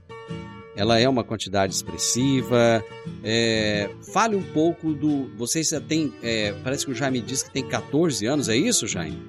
ela 0.79 0.97
é 0.97 1.09
uma 1.09 1.25
quantidade 1.25 1.73
expressiva. 1.73 2.81
É, 3.21 3.89
fale 4.13 4.37
um 4.37 4.41
pouco 4.41 4.93
do. 4.93 5.29
Vocês 5.35 5.67
já 5.67 5.81
tem. 5.81 6.13
É, 6.23 6.53
parece 6.63 6.85
que 6.85 6.91
o 6.93 6.95
Jaime 6.95 7.19
disse 7.19 7.43
que 7.43 7.51
tem 7.51 7.67
14 7.67 8.25
anos, 8.25 8.47
é 8.47 8.55
isso, 8.55 8.87
Jaime? 8.87 9.21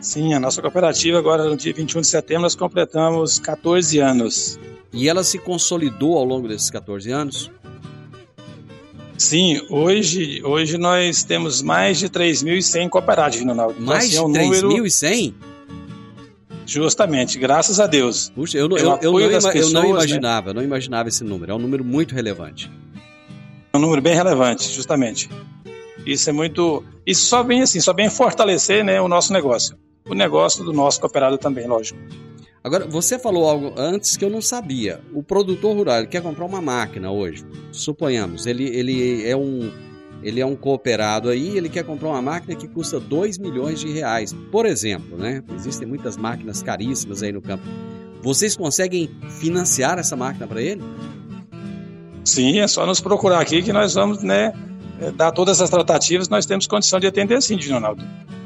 Sim, 0.00 0.32
a 0.32 0.38
nossa 0.38 0.62
cooperativa, 0.62 1.18
agora 1.18 1.44
no 1.44 1.56
dia 1.56 1.74
21 1.74 2.02
de 2.02 2.06
setembro, 2.06 2.42
nós 2.42 2.54
completamos 2.54 3.40
14 3.40 3.98
anos. 3.98 4.56
E 4.92 5.08
ela 5.08 5.24
se 5.24 5.36
consolidou 5.36 6.16
ao 6.16 6.24
longo 6.24 6.46
desses 6.46 6.70
14 6.70 7.10
anos? 7.10 7.50
Sim, 9.18 9.66
hoje, 9.68 10.40
hoje 10.44 10.78
nós 10.78 11.24
temos 11.24 11.60
mais 11.60 11.98
de 11.98 12.08
3.100 12.08 12.88
cooperados, 12.88 13.40
Ronaldo. 13.40 13.72
Então, 13.72 13.86
mais 13.86 14.16
assim, 14.16 14.36
é 14.36 14.48
de 14.48 14.58
3.100? 14.60 14.62
Número... 14.62 15.53
Justamente, 16.66 17.38
graças 17.38 17.78
a 17.78 17.86
Deus. 17.86 18.30
Puxa, 18.34 18.58
eu, 18.58 18.68
eu, 18.70 18.98
eu, 19.02 19.20
eu, 19.20 19.30
não, 19.30 19.50
pessoas, 19.50 19.54
eu 19.54 19.70
não 19.70 19.82
né? 19.82 19.88
imaginava, 19.90 20.48
né? 20.48 20.54
não 20.54 20.62
imaginava 20.62 21.08
esse 21.08 21.22
número. 21.22 21.52
É 21.52 21.54
um 21.54 21.58
número 21.58 21.84
muito 21.84 22.14
relevante. 22.14 22.70
É 23.72 23.76
um 23.76 23.80
número 23.80 24.00
bem 24.00 24.14
relevante, 24.14 24.70
justamente. 24.72 25.28
Isso 26.06 26.28
é 26.28 26.32
muito. 26.32 26.84
Isso 27.06 27.26
só 27.26 27.42
vem 27.42 27.62
assim, 27.62 27.80
só 27.80 27.92
vem 27.92 28.08
fortalecer 28.08 28.84
né, 28.84 29.00
o 29.00 29.08
nosso 29.08 29.32
negócio. 29.32 29.76
O 30.08 30.14
negócio 30.14 30.64
do 30.64 30.72
nosso 30.72 31.00
cooperado 31.00 31.38
também, 31.38 31.66
lógico. 31.66 31.98
Agora, 32.62 32.86
você 32.86 33.18
falou 33.18 33.48
algo 33.48 33.74
antes 33.76 34.16
que 34.16 34.24
eu 34.24 34.30
não 34.30 34.40
sabia. 34.40 35.00
O 35.12 35.22
produtor 35.22 35.76
rural 35.76 36.06
quer 36.06 36.22
comprar 36.22 36.46
uma 36.46 36.62
máquina 36.62 37.10
hoje. 37.10 37.44
Suponhamos, 37.70 38.46
ele, 38.46 38.64
ele 38.64 39.28
é 39.28 39.36
um 39.36 39.70
ele 40.24 40.40
é 40.40 40.46
um 40.46 40.56
cooperado 40.56 41.28
aí, 41.28 41.56
ele 41.56 41.68
quer 41.68 41.84
comprar 41.84 42.08
uma 42.08 42.22
máquina 42.22 42.56
que 42.56 42.66
custa 42.66 42.98
2 42.98 43.38
milhões 43.38 43.78
de 43.78 43.88
reais, 43.88 44.34
por 44.50 44.64
exemplo, 44.64 45.18
né? 45.18 45.42
Existem 45.54 45.86
muitas 45.86 46.16
máquinas 46.16 46.62
caríssimas 46.62 47.22
aí 47.22 47.30
no 47.30 47.42
campo. 47.42 47.62
vocês 48.22 48.56
conseguem 48.56 49.10
financiar 49.38 49.98
essa 49.98 50.16
máquina 50.16 50.46
para 50.46 50.62
ele? 50.62 50.82
Sim, 52.24 52.60
é 52.60 52.66
só 52.66 52.86
nos 52.86 53.00
procurar 53.00 53.38
aqui 53.38 53.62
que 53.62 53.70
nós 53.70 53.92
vamos, 53.92 54.22
né, 54.22 54.54
é, 54.98 55.10
dar 55.10 55.30
todas 55.30 55.60
as 55.60 55.68
tratativas, 55.68 56.26
nós 56.30 56.46
temos 56.46 56.66
condição 56.66 56.98
de 56.98 57.06
atender 57.06 57.42
sim, 57.42 57.58
Ronaldo. 57.70 58.02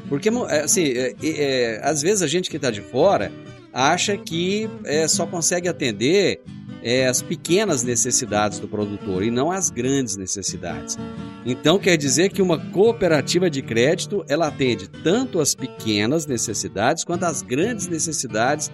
Porque, 0.09 0.29
é, 0.49 0.61
assim, 0.61 0.83
é, 0.83 1.15
é, 1.23 1.81
às 1.81 2.01
vezes 2.01 2.21
a 2.21 2.27
gente 2.27 2.49
que 2.49 2.57
está 2.57 2.69
de 2.69 2.81
fora 2.81 3.31
acha 3.71 4.17
que 4.17 4.69
é, 4.83 5.07
só 5.07 5.25
consegue 5.25 5.69
atender 5.69 6.41
é, 6.83 7.07
as 7.07 7.21
pequenas 7.21 7.83
necessidades 7.83 8.59
do 8.59 8.67
produtor 8.67 9.23
e 9.23 9.31
não 9.31 9.51
as 9.51 9.69
grandes 9.69 10.15
necessidades. 10.15 10.97
Então 11.45 11.77
quer 11.79 11.97
dizer 11.97 12.29
que 12.29 12.41
uma 12.41 12.57
cooperativa 12.57 13.49
de 13.49 13.61
crédito 13.61 14.23
ela 14.27 14.47
atende 14.47 14.87
tanto 14.87 15.39
as 15.39 15.55
pequenas 15.55 16.25
necessidades 16.25 17.03
quanto 17.03 17.23
as 17.23 17.41
grandes 17.41 17.87
necessidades. 17.87 18.71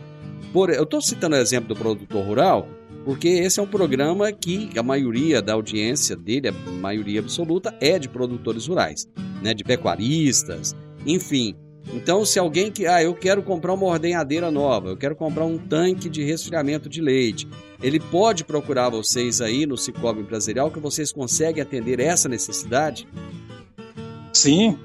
Por, 0.54 0.70
eu 0.70 0.84
estou 0.84 1.02
citando 1.02 1.36
o 1.36 1.40
exemplo 1.40 1.70
do 1.70 1.76
produtor 1.76 2.26
rural 2.26 2.68
porque 3.06 3.28
esse 3.28 3.60
é 3.60 3.64
um 3.64 3.68
programa 3.68 4.32
que 4.32 4.72
a 4.76 4.82
maioria 4.82 5.40
da 5.40 5.54
audiência 5.54 6.16
dele, 6.16 6.48
a 6.48 6.52
maioria 6.52 7.20
absoluta, 7.20 7.74
é 7.80 8.00
de 8.00 8.10
produtores 8.10 8.66
rurais, 8.66 9.08
né, 9.44 9.54
de 9.54 9.64
pecuaristas, 9.64 10.76
enfim. 11.06 11.56
Então, 11.94 12.26
se 12.26 12.40
alguém 12.40 12.72
que, 12.72 12.88
ah, 12.88 13.02
eu 13.02 13.14
quero 13.14 13.44
comprar 13.44 13.74
uma 13.74 13.86
ordenhadeira 13.86 14.50
nova, 14.50 14.90
eu 14.90 14.98
quero 14.98 15.16
comprar 15.16 15.46
um 15.46 15.58
tanque 15.58 16.10
de 16.10 16.24
resfriamento 16.24 16.90
de 16.90 17.02
leite, 17.02 17.48
ele 17.82 18.00
pode 18.00 18.44
procurar 18.44 18.90
vocês 18.90 19.42
aí 19.42 19.66
no 19.66 19.78
Cicobi 19.78 20.22
Empresarial 20.22 20.72
que 20.72 20.80
vocês 20.80 21.12
conseguem 21.12 21.62
atender 21.62 22.00
essa 22.00 22.28
necessidade? 22.28 23.08
Sim. 24.34 24.78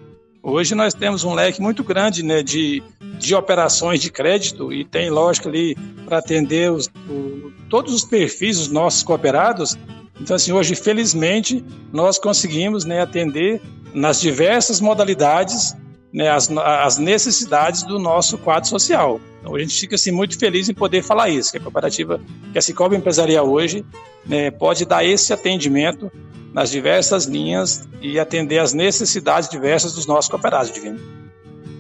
Hoje 0.42 0.74
nós 0.74 0.94
temos 0.94 1.24
um 1.24 1.34
leque 1.34 1.60
muito 1.60 1.82
grande 1.82 2.22
né, 2.22 2.42
de, 2.42 2.82
de 3.18 3.34
operações 3.34 4.00
de 4.00 4.10
crédito 4.10 4.72
e 4.72 4.84
tem 4.84 5.10
lógico 5.10 5.48
ali 5.48 5.76
para 6.04 6.18
atender 6.18 6.70
os, 6.70 6.86
o, 7.08 7.52
todos 7.68 7.92
os 7.92 8.04
perfis 8.04 8.58
dos 8.58 8.68
nossos 8.68 9.02
cooperados. 9.02 9.76
Então, 10.20 10.36
assim, 10.36 10.52
hoje, 10.52 10.74
felizmente, 10.74 11.64
nós 11.92 12.18
conseguimos 12.18 12.84
né, 12.84 13.00
atender 13.00 13.60
nas 13.94 14.20
diversas 14.20 14.80
modalidades 14.80 15.74
né, 16.12 16.28
as, 16.28 16.50
as 16.50 16.98
necessidades 16.98 17.82
do 17.84 17.98
nosso 17.98 18.36
quadro 18.38 18.68
social. 18.68 19.20
Então, 19.40 19.54
a 19.54 19.58
gente 19.58 19.78
fica 19.78 19.94
assim, 19.94 20.10
muito 20.10 20.38
feliz 20.38 20.68
em 20.68 20.74
poder 20.74 21.02
falar 21.02 21.28
isso, 21.28 21.50
que 21.50 21.58
a 21.58 21.60
cooperativa, 21.60 22.20
que 22.52 22.58
a 22.58 22.62
Cicobi 22.62 22.96
Empresarial 22.96 23.48
hoje 23.48 23.84
né, 24.26 24.50
pode 24.50 24.84
dar 24.84 25.04
esse 25.04 25.32
atendimento 25.32 26.10
nas 26.52 26.70
diversas 26.70 27.26
linhas 27.26 27.88
e 28.02 28.18
atender 28.18 28.58
as 28.58 28.72
necessidades 28.72 29.48
diversas 29.48 29.94
dos 29.94 30.06
nossos 30.06 30.30
cooperados, 30.30 30.72
Divino. 30.72 30.98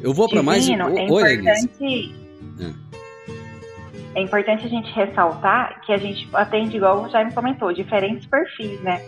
Eu 0.00 0.14
vou 0.14 0.28
para 0.28 0.42
mais... 0.42 0.68
É 0.68 0.72
Oi, 0.72 1.04
importante... 1.04 2.14
É 4.14 4.20
importante 4.20 4.66
a 4.66 4.68
gente 4.68 4.92
ressaltar 4.92 5.80
que 5.82 5.92
a 5.92 5.96
gente 5.96 6.28
atende, 6.32 6.76
igual 6.76 7.04
o 7.04 7.08
Jaime 7.08 7.32
comentou, 7.32 7.72
diferentes 7.72 8.26
perfis, 8.26 8.80
né? 8.80 9.00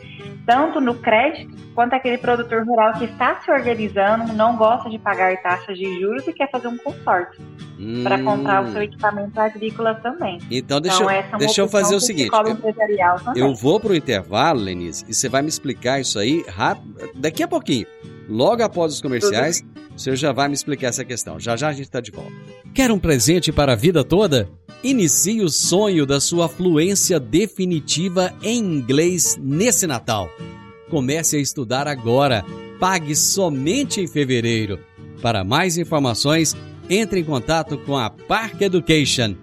Tanto 0.47 0.81
no 0.81 0.95
crédito, 0.95 1.57
quanto 1.75 1.95
aquele 1.95 2.19
produtor 2.19 2.65
rural 2.65 2.93
que 2.95 3.05
está 3.05 3.41
se 3.41 3.51
organizando, 3.51 4.33
não 4.33 4.57
gosta 4.57 4.89
de 4.89 4.99
pagar 4.99 5.37
taxas 5.43 5.77
de 5.77 6.01
juros 6.01 6.27
e 6.29 6.33
quer 6.33 6.51
fazer 6.51 6.69
um 6.69 6.77
consórcio 6.79 7.43
hum. 7.79 8.03
para 8.05 8.23
comprar 8.23 8.63
o 8.63 8.73
seu 8.73 8.83
equipamento 8.83 9.39
agrícola 9.41 9.95
também. 9.97 10.39
Então, 10.51 10.81
deixa, 10.81 11.03
então, 11.03 11.39
deixa 11.39 11.61
eu 11.61 11.69
fazer 11.69 11.97
o 11.97 12.01
seguinte: 12.01 12.31
eu, 13.35 13.47
eu 13.49 13.55
vou 13.55 13.81
para 13.81 13.93
o 13.93 13.97
intervalo, 13.97 14.61
Lenise, 14.61 15.05
e 15.09 15.15
você 15.15 15.29
vai 15.29 15.43
me 15.43 15.49
explicar 15.49 16.01
isso 16.01 16.19
aí 16.19 16.45
rápido, 16.49 16.95
daqui 17.15 17.43
a 17.43 17.49
pouquinho. 17.49 17.87
Logo 18.29 18.63
após 18.63 18.95
os 18.95 19.01
comerciais, 19.01 19.65
o 19.95 19.99
senhor 19.99 20.17
já 20.17 20.33
vai 20.33 20.49
me 20.49 20.55
explicar 20.55 20.89
essa 20.89 21.05
questão. 21.05 21.39
Já 21.39 21.57
já 21.57 21.69
a 21.69 21.73
gente 21.73 21.87
está 21.87 22.01
de 22.01 22.11
volta. 22.11 22.33
Quer 22.75 22.91
um 22.91 22.99
presente 22.99 23.53
para 23.53 23.73
a 23.73 23.77
vida 23.77 24.03
toda? 24.03 24.49
Inicie 24.85 25.41
o 25.43 25.49
sonho 25.49 26.05
da 26.05 26.21
sua 26.21 26.49
fluência 26.49 27.21
definitiva 27.21 28.35
em 28.43 28.59
inglês 28.59 29.39
nesse 29.41 29.87
Natal. 29.87 30.29
Comece 30.91 31.37
a 31.37 31.41
estudar 31.41 31.87
agora. 31.87 32.45
Pague 32.81 33.15
somente 33.15 34.01
em 34.01 34.09
fevereiro. 34.09 34.81
Para 35.21 35.45
mais 35.45 35.79
informações, 35.79 36.57
entre 36.91 37.21
em 37.21 37.25
contato 37.25 37.79
com 37.79 37.97
a 37.97 38.11
Park 38.11 38.61
Education 38.61 39.37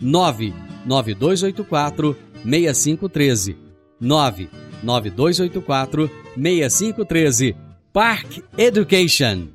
99284 0.00 2.16
6513 2.42 3.54
99284 4.00 6.10
6513 6.36 7.54
Park 7.92 8.38
Education 8.56 9.48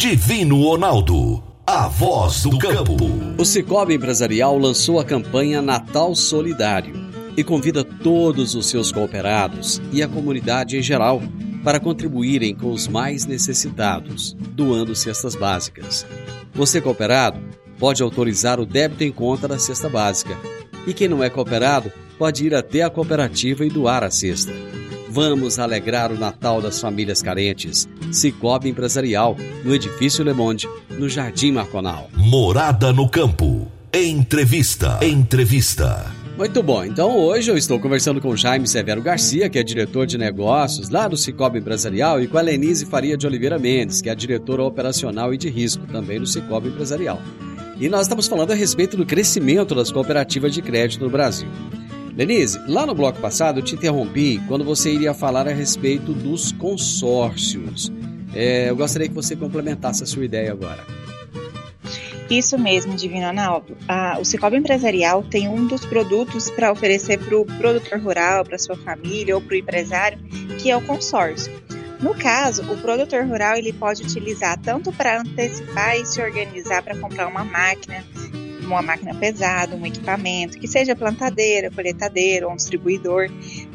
Divino 0.00 0.62
Ronaldo, 0.62 1.44
a 1.66 1.86
voz 1.86 2.44
do 2.44 2.58
campo. 2.58 2.96
O 3.36 3.44
Cicobi 3.44 3.92
Empresarial 3.92 4.56
lançou 4.56 4.98
a 4.98 5.04
campanha 5.04 5.60
Natal 5.60 6.14
Solidário 6.14 6.94
e 7.36 7.44
convida 7.44 7.84
todos 7.84 8.54
os 8.54 8.64
seus 8.64 8.90
cooperados 8.90 9.78
e 9.92 10.02
a 10.02 10.08
comunidade 10.08 10.78
em 10.78 10.82
geral 10.82 11.20
para 11.62 11.78
contribuírem 11.78 12.54
com 12.54 12.72
os 12.72 12.88
mais 12.88 13.26
necessitados, 13.26 14.34
doando 14.52 14.96
cestas 14.96 15.36
básicas. 15.36 16.06
Você 16.54 16.80
cooperado 16.80 17.38
pode 17.78 18.02
autorizar 18.02 18.58
o 18.58 18.64
débito 18.64 19.04
em 19.04 19.12
conta 19.12 19.46
da 19.46 19.58
cesta 19.58 19.90
básica 19.90 20.34
e 20.86 20.94
quem 20.94 21.08
não 21.08 21.22
é 21.22 21.28
cooperado 21.28 21.92
pode 22.18 22.46
ir 22.46 22.54
até 22.54 22.80
a 22.80 22.88
cooperativa 22.88 23.66
e 23.66 23.68
doar 23.68 24.02
a 24.02 24.10
cesta. 24.10 24.54
Vamos 25.12 25.58
alegrar 25.58 26.12
o 26.12 26.18
Natal 26.18 26.62
das 26.62 26.80
famílias 26.80 27.20
carentes. 27.20 27.88
Cicobi 28.12 28.68
Empresarial, 28.68 29.36
no 29.64 29.74
Edifício 29.74 30.22
Le 30.22 30.32
Monde, 30.32 30.68
no 30.88 31.08
Jardim 31.08 31.50
Marconal. 31.50 32.08
Morada 32.14 32.92
no 32.92 33.08
Campo. 33.08 33.66
Entrevista. 33.92 35.00
Entrevista. 35.02 36.06
Muito 36.38 36.62
bom, 36.62 36.84
então 36.84 37.18
hoje 37.18 37.50
eu 37.50 37.58
estou 37.58 37.80
conversando 37.80 38.20
com 38.20 38.36
Jaime 38.36 38.68
Severo 38.68 39.02
Garcia, 39.02 39.50
que 39.50 39.58
é 39.58 39.64
diretor 39.64 40.06
de 40.06 40.16
negócios 40.16 40.90
lá 40.90 41.08
do 41.08 41.16
Cicobi 41.16 41.58
Empresarial, 41.58 42.22
e 42.22 42.28
com 42.28 42.38
a 42.38 42.40
Lenise 42.40 42.86
Faria 42.86 43.16
de 43.16 43.26
Oliveira 43.26 43.58
Mendes, 43.58 44.00
que 44.00 44.08
é 44.08 44.14
diretora 44.14 44.62
operacional 44.62 45.34
e 45.34 45.36
de 45.36 45.50
risco, 45.50 45.88
também 45.88 46.20
do 46.20 46.26
Cicobi 46.26 46.68
Empresarial. 46.68 47.20
E 47.80 47.88
nós 47.88 48.02
estamos 48.02 48.28
falando 48.28 48.52
a 48.52 48.54
respeito 48.54 48.96
do 48.96 49.04
crescimento 49.04 49.74
das 49.74 49.90
cooperativas 49.90 50.54
de 50.54 50.62
crédito 50.62 51.02
no 51.02 51.10
Brasil. 51.10 51.48
Denise, 52.20 52.60
lá 52.68 52.84
no 52.84 52.94
bloco 52.94 53.18
passado 53.18 53.60
eu 53.60 53.64
te 53.64 53.74
interrompi 53.74 54.42
quando 54.46 54.62
você 54.62 54.92
iria 54.92 55.14
falar 55.14 55.48
a 55.48 55.54
respeito 55.54 56.12
dos 56.12 56.52
consórcios. 56.52 57.90
É, 58.34 58.68
eu 58.68 58.76
gostaria 58.76 59.08
que 59.08 59.14
você 59.14 59.34
complementasse 59.34 60.02
a 60.02 60.06
sua 60.06 60.26
ideia 60.26 60.52
agora. 60.52 60.84
Isso 62.28 62.58
mesmo, 62.58 62.94
Divino 62.94 63.24
Analdo. 63.24 63.74
Ah, 63.88 64.18
o 64.20 64.24
Cicobi 64.26 64.58
Empresarial 64.58 65.22
tem 65.22 65.48
um 65.48 65.66
dos 65.66 65.86
produtos 65.86 66.50
para 66.50 66.70
oferecer 66.70 67.18
para 67.18 67.38
o 67.38 67.46
produtor 67.46 67.98
rural, 67.98 68.44
para 68.44 68.58
sua 68.58 68.76
família 68.76 69.34
ou 69.34 69.40
para 69.40 69.54
o 69.54 69.56
empresário, 69.56 70.18
que 70.58 70.70
é 70.70 70.76
o 70.76 70.82
consórcio. 70.82 71.50
No 72.00 72.14
caso, 72.14 72.70
o 72.70 72.76
produtor 72.82 73.24
rural 73.24 73.56
ele 73.56 73.72
pode 73.72 74.02
utilizar 74.02 74.58
tanto 74.58 74.92
para 74.92 75.22
antecipar 75.22 75.96
e 75.96 76.04
se 76.04 76.20
organizar 76.20 76.82
para 76.82 76.98
comprar 76.98 77.28
uma 77.28 77.44
máquina 77.46 78.04
uma 78.74 78.82
máquina 78.82 79.14
pesada, 79.14 79.76
um 79.76 79.86
equipamento, 79.86 80.58
que 80.58 80.66
seja 80.66 80.96
plantadeira, 80.96 81.70
colheitadeira 81.70 82.46
ou 82.46 82.52
um 82.52 82.56
distribuidor, 82.56 83.28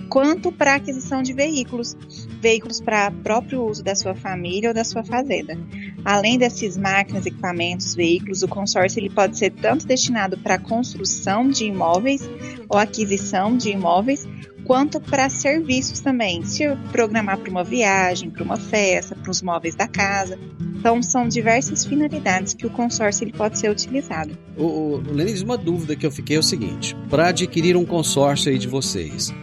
quanto 0.09 0.51
para 0.51 0.75
aquisição 0.75 1.21
de 1.21 1.33
veículos, 1.33 1.95
veículos 2.39 2.79
para 2.79 3.11
próprio 3.11 3.63
uso 3.65 3.83
da 3.83 3.95
sua 3.95 4.15
família 4.15 4.69
ou 4.69 4.73
da 4.73 4.83
sua 4.83 5.03
fazenda. 5.03 5.57
Além 6.03 6.37
dessas 6.37 6.77
máquinas, 6.77 7.25
equipamentos, 7.25 7.95
veículos, 7.95 8.43
o 8.43 8.47
consórcio 8.47 8.99
ele 8.99 9.09
pode 9.09 9.37
ser 9.37 9.51
tanto 9.51 9.85
destinado 9.85 10.37
para 10.37 10.55
a 10.55 10.59
construção 10.59 11.49
de 11.49 11.65
imóveis 11.65 12.21
ou 12.69 12.77
aquisição 12.77 13.57
de 13.57 13.71
imóveis, 13.71 14.27
quanto 14.65 14.99
para 14.99 15.29
serviços 15.29 16.01
também, 16.01 16.43
se 16.43 16.63
programar 16.91 17.37
para 17.37 17.49
uma 17.49 17.63
viagem, 17.63 18.29
para 18.29 18.43
uma 18.43 18.57
festa, 18.57 19.15
para 19.15 19.31
os 19.31 19.41
móveis 19.41 19.75
da 19.75 19.87
casa. 19.87 20.37
Então, 20.77 21.01
são 21.01 21.27
diversas 21.27 21.85
finalidades 21.85 22.53
que 22.53 22.65
o 22.65 22.69
consórcio 22.69 23.23
ele 23.23 23.31
pode 23.31 23.57
ser 23.57 23.69
utilizado. 23.69 24.37
O, 24.57 24.97
o 24.97 25.13
Lenise, 25.13 25.43
uma 25.43 25.57
dúvida 25.57 25.95
que 25.95 26.05
eu 26.05 26.11
fiquei 26.11 26.35
é 26.35 26.39
o 26.39 26.43
seguinte: 26.43 26.95
para 27.09 27.29
adquirir 27.29 27.77
um 27.77 27.85
consórcio 27.85 28.51
aí 28.51 28.57
de 28.57 28.67
vocês, 28.67 29.33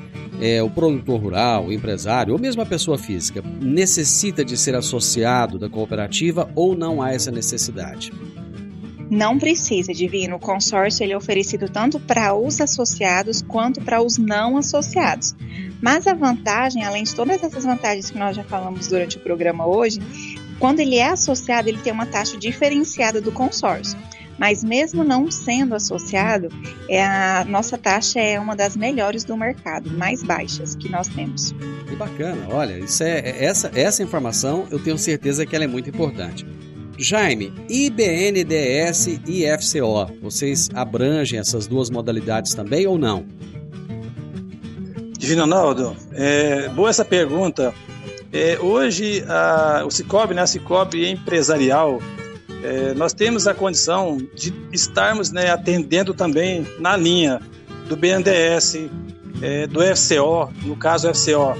é, 0.41 0.63
o 0.63 0.71
produtor 0.71 1.21
rural, 1.21 1.67
o 1.67 1.73
empresário 1.73 2.33
ou 2.33 2.39
mesmo 2.39 2.63
a 2.63 2.67
pessoa 2.67 2.99
física 2.99 3.43
necessita 3.61 4.45
de 4.45 4.57
ser 4.57 4.75
associado 4.75 5.59
da 5.59 5.69
cooperativa 5.69 6.51
ou 6.55 6.77
não 6.77 7.01
há 7.01 7.13
essa 7.13 7.31
necessidade? 7.31 8.13
Não 9.13 9.39
precisa, 9.39 9.93
Divino. 9.93 10.37
O 10.37 10.41
consórcio 10.41 11.05
ele 11.05 11.13
é 11.13 11.17
oferecido 11.17 11.69
tanto 11.69 12.01
para 12.01 12.35
os 12.35 12.63
associados 12.63 13.43
quanto 13.43 13.79
para 13.83 14.01
os 14.01 14.17
não 14.17 14.57
associados. 14.57 15.35
Mas 15.83 16.07
a 16.07 16.15
vantagem, 16.15 16.83
além 16.83 17.05
de 17.05 17.15
todas 17.15 17.43
essas 17.43 17.63
vantagens 17.63 18.11
que 18.11 18.19
nós 18.19 18.35
já 18.35 18.43
falamos 18.43 18.89
durante 18.89 19.19
o 19.19 19.21
programa 19.21 19.67
hoje, 19.67 20.01
quando 20.59 20.81
ele 20.81 20.97
é 20.97 21.11
associado, 21.11 21.69
ele 21.69 21.83
tem 21.83 21.93
uma 21.93 22.07
taxa 22.07 22.39
diferenciada 22.39 23.21
do 23.21 23.31
consórcio. 23.31 23.99
Mas 24.39 24.65
mesmo 24.65 25.05
não 25.05 25.31
sendo 25.31 25.75
associado, 25.75 26.49
é 26.89 27.05
a 27.05 27.45
nossa 27.47 27.77
taxa 27.77 28.19
é 28.19 28.41
uma 28.41 28.57
das 28.57 28.75
melhores 28.75 29.25
do 29.25 29.37
mercado, 29.37 29.91
mais 29.91 30.23
baixas 30.23 30.75
que 30.75 30.89
nós 30.89 31.07
temos. 31.09 31.53
Que 31.87 31.95
bacana, 31.97 32.47
olha, 32.49 32.79
isso 32.79 33.03
é, 33.03 33.19
é 33.19 33.45
essa, 33.45 33.71
essa 33.75 34.03
informação 34.03 34.67
eu 34.71 34.83
tenho 34.83 34.97
certeza 34.97 35.45
que 35.45 35.55
ela 35.55 35.67
é 35.67 35.69
muito 35.69 35.91
importante. 35.91 36.47
Jaime, 36.99 37.53
IBNDS 37.69 39.21
e 39.27 39.45
FCO, 39.59 40.07
vocês 40.21 40.69
abrangem 40.75 41.39
essas 41.39 41.67
duas 41.67 41.91
modalidades 41.91 42.55
também 42.55 42.87
ou 42.87 42.99
não? 42.99 43.25
Divino 45.19 45.43
Ronaldo, 45.43 45.97
é, 46.13 46.69
boa 46.71 46.91
essa 46.91 47.05
pergunta. 47.05 47.73
É, 48.33 48.59
hoje, 48.61 49.25
a, 49.29 49.85
o 49.87 49.91
Cicobi, 49.91 50.35
né, 50.35 50.43
a 50.43 50.47
Cicobi 50.47 51.09
empresarial, 51.09 52.01
é, 52.63 52.95
nós 52.95 53.13
temos 53.13 53.47
a 53.47 53.55
condição 53.55 54.19
de 54.35 54.53
estarmos 54.73 55.31
né, 55.31 55.51
atendendo 55.51 56.15
também 56.15 56.67
na 56.79 56.97
linha 56.97 57.41
do 57.89 57.97
BNDES, 57.97 58.89
é, 59.41 59.67
do 59.67 59.81
FCO, 59.97 60.53
no 60.65 60.77
caso 60.77 61.13
FCO. 61.15 61.57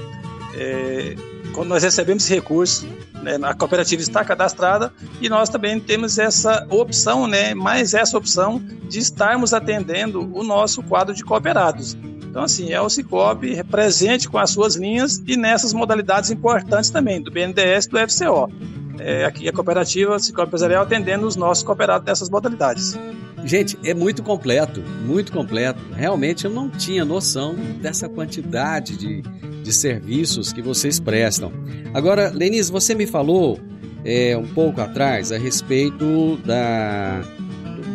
Quando 1.53 1.69
nós 1.69 1.83
recebemos 1.83 2.23
esse 2.23 2.33
recurso, 2.33 2.87
né, 3.21 3.37
a 3.41 3.53
cooperativa 3.53 4.01
está 4.01 4.25
cadastrada 4.25 4.91
e 5.21 5.29
nós 5.29 5.49
também 5.49 5.79
temos 5.79 6.17
essa 6.17 6.65
opção, 6.69 7.27
né, 7.27 7.53
mais 7.53 7.93
essa 7.93 8.17
opção 8.17 8.61
de 8.89 8.99
estarmos 8.99 9.53
atendendo 9.53 10.29
o 10.33 10.43
nosso 10.43 10.81
quadro 10.83 11.13
de 11.13 11.23
cooperados. 11.23 11.95
Então, 12.33 12.43
assim, 12.43 12.71
é 12.71 12.81
o 12.81 12.89
Cicobi 12.89 13.63
presente 13.65 14.27
com 14.27 14.39
as 14.39 14.49
suas 14.49 14.75
linhas 14.75 15.21
e 15.27 15.37
nessas 15.37 15.71
modalidades 15.71 16.31
importantes 16.31 16.89
também, 16.89 17.21
do 17.21 17.29
BNDES 17.29 17.85
e 17.85 17.89
do 17.89 17.97
FCO. 17.99 18.51
É, 18.99 19.25
aqui 19.25 19.47
a 19.47 19.53
cooperativa 19.53 20.17
Cicobi 20.17 20.47
Empresarial 20.47 20.81
atendendo 20.81 21.27
os 21.27 21.35
nossos 21.35 21.63
cooperados 21.63 22.05
nessas 22.07 22.31
modalidades. 22.31 22.97
Gente, 23.45 23.77
é 23.83 23.93
muito 23.93 24.23
completo, 24.23 24.81
muito 25.05 25.31
completo. 25.31 25.81
Realmente 25.93 26.45
eu 26.45 26.51
não 26.51 26.69
tinha 26.69 27.03
noção 27.03 27.55
dessa 27.81 28.07
quantidade 28.07 28.95
de, 28.97 29.21
de 29.21 29.73
serviços 29.73 30.53
que 30.53 30.61
vocês 30.61 30.99
prestam. 30.99 31.51
Agora, 31.93 32.31
Lenise, 32.33 32.71
você 32.71 32.95
me 32.95 33.05
falou 33.05 33.59
é, 34.05 34.37
um 34.37 34.47
pouco 34.47 34.81
atrás 34.81 35.31
a 35.31 35.37
respeito 35.37 36.37
da, 36.45 37.21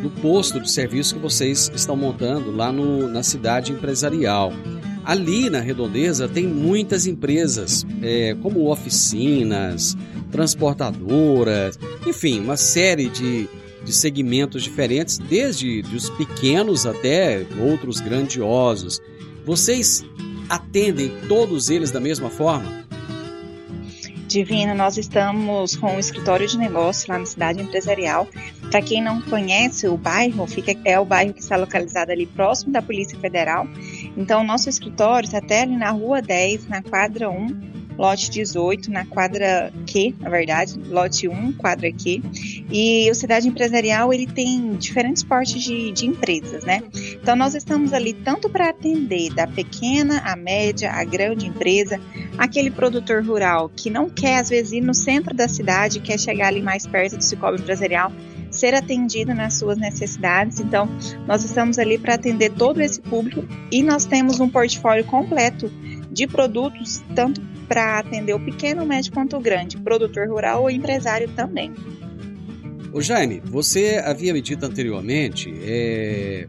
do 0.02 0.11
posto 0.20 0.61
de 0.61 0.70
serviço 0.70 1.14
que 1.14 1.20
vocês 1.20 1.70
estão 1.74 1.96
montando 1.96 2.50
lá 2.50 2.70
no, 2.70 3.08
na 3.08 3.22
cidade 3.22 3.72
empresarial. 3.72 4.52
Ali 5.04 5.48
na 5.48 5.61
Redondeza 5.61 6.28
tem 6.28 6.46
muitas 6.46 7.06
empresas, 7.06 7.87
é, 8.02 8.37
como 8.42 8.70
oficinas, 8.70 9.96
transportadoras, 10.30 11.78
enfim, 12.06 12.40
uma 12.40 12.58
série 12.58 13.08
de, 13.08 13.48
de 13.88 13.94
segmentos 13.94 14.62
diferentes, 14.62 15.16
desde 15.16 15.81
os 15.94 16.11
pequenos 16.11 16.85
até 16.85 17.46
outros 17.59 18.01
grandiosos. 18.01 19.01
Vocês 19.46 20.05
atendem 20.46 21.11
todos 21.27 21.70
eles 21.70 21.90
da 21.90 21.98
mesma 21.98 22.29
forma? 22.29 22.87
Divino, 24.27 24.74
nós 24.74 24.98
estamos 24.98 25.74
com 25.74 25.94
um 25.94 25.98
escritório 25.98 26.46
de 26.46 26.59
negócio 26.59 27.11
lá 27.11 27.18
na 27.18 27.24
cidade 27.24 27.62
empresarial. 27.62 28.29
Para 28.70 28.83
quem 28.83 29.03
não 29.03 29.22
conhece 29.22 29.88
o 29.88 29.96
bairro, 29.96 30.46
fica, 30.46 30.77
é 30.85 31.01
o 31.01 31.05
bairro 31.07 31.33
que 31.33 31.40
está 31.40 31.57
localizado 31.57 32.12
ali 32.12 32.27
próximo 32.27 32.70
da 32.70 32.83
Polícia 32.83 33.18
Federal. 33.18 33.66
Então, 34.18 34.44
nosso 34.44 34.68
escritório 34.68 35.24
está 35.24 35.38
até 35.38 35.62
ali 35.62 35.79
na 35.79 35.90
rua 35.92 36.20
10, 36.20 36.68
na 36.68 36.83
quadra 36.83 37.31
1, 37.31 37.77
lote 37.98 38.30
18, 38.30 38.90
na 38.90 39.04
quadra 39.04 39.72
Q, 39.87 40.14
na 40.20 40.30
verdade, 40.30 40.78
lote 40.88 41.26
1, 41.26 41.52
quadra 41.54 41.90
Q. 41.92 42.22
E 42.70 43.11
o 43.11 43.14
Cidade 43.14 43.48
Empresarial, 43.48 44.12
ele 44.12 44.26
tem 44.26 44.76
diferentes 44.76 45.24
portes 45.24 45.62
de, 45.62 45.90
de 45.90 46.06
empresas, 46.06 46.62
né? 46.64 46.82
Então, 47.20 47.34
nós 47.34 47.56
estamos 47.56 47.92
ali 47.92 48.12
tanto 48.12 48.48
para 48.48 48.68
atender 48.68 49.34
da 49.34 49.48
pequena, 49.48 50.20
a 50.20 50.37
média, 50.37 50.92
a 50.92 51.02
grande 51.02 51.46
empresa, 51.46 52.00
aquele 52.38 52.70
produtor 52.70 53.24
rural 53.24 53.68
que 53.74 53.90
não 53.90 54.08
quer, 54.08 54.38
às 54.38 54.48
vezes, 54.48 54.72
ir 54.72 54.80
no 54.80 54.94
centro 54.94 55.34
da 55.34 55.48
cidade, 55.48 55.98
quer 56.00 56.18
chegar 56.18 56.48
ali 56.48 56.62
mais 56.62 56.87
perto 56.87 57.16
do 57.16 57.24
Cicobi 57.24 57.61
Empresarial, 57.61 58.12
ser 58.50 58.74
atendido 58.74 59.34
nas 59.34 59.54
suas 59.54 59.76
necessidades. 59.76 60.61
Então, 60.61 60.88
nós 61.26 61.44
estamos 61.44 61.78
ali 61.78 61.98
para 61.98 62.14
atender 62.14 62.52
todo 62.52 62.80
esse 62.80 63.00
público 63.00 63.44
e 63.70 63.82
nós 63.82 64.04
temos 64.04 64.40
um 64.40 64.48
portfólio 64.48 65.04
completo 65.04 65.70
de 66.11 66.26
produtos, 66.26 67.02
tanto 67.14 67.40
para 67.68 67.98
atender 67.98 68.35
o 68.35 68.40
pequeno, 68.40 68.87
médio 68.87 69.12
quanto 69.12 69.37
o 69.37 69.40
grande, 69.40 69.76
produtor 69.76 70.28
rural 70.28 70.62
ou 70.62 70.70
empresário 70.70 71.28
também. 71.37 71.72
O 72.92 73.02
Jaime, 73.02 73.42
você 73.44 74.02
havia 74.02 74.33
me 74.33 74.40
dito 74.40 74.64
anteriormente 74.64 75.52
é, 75.62 76.48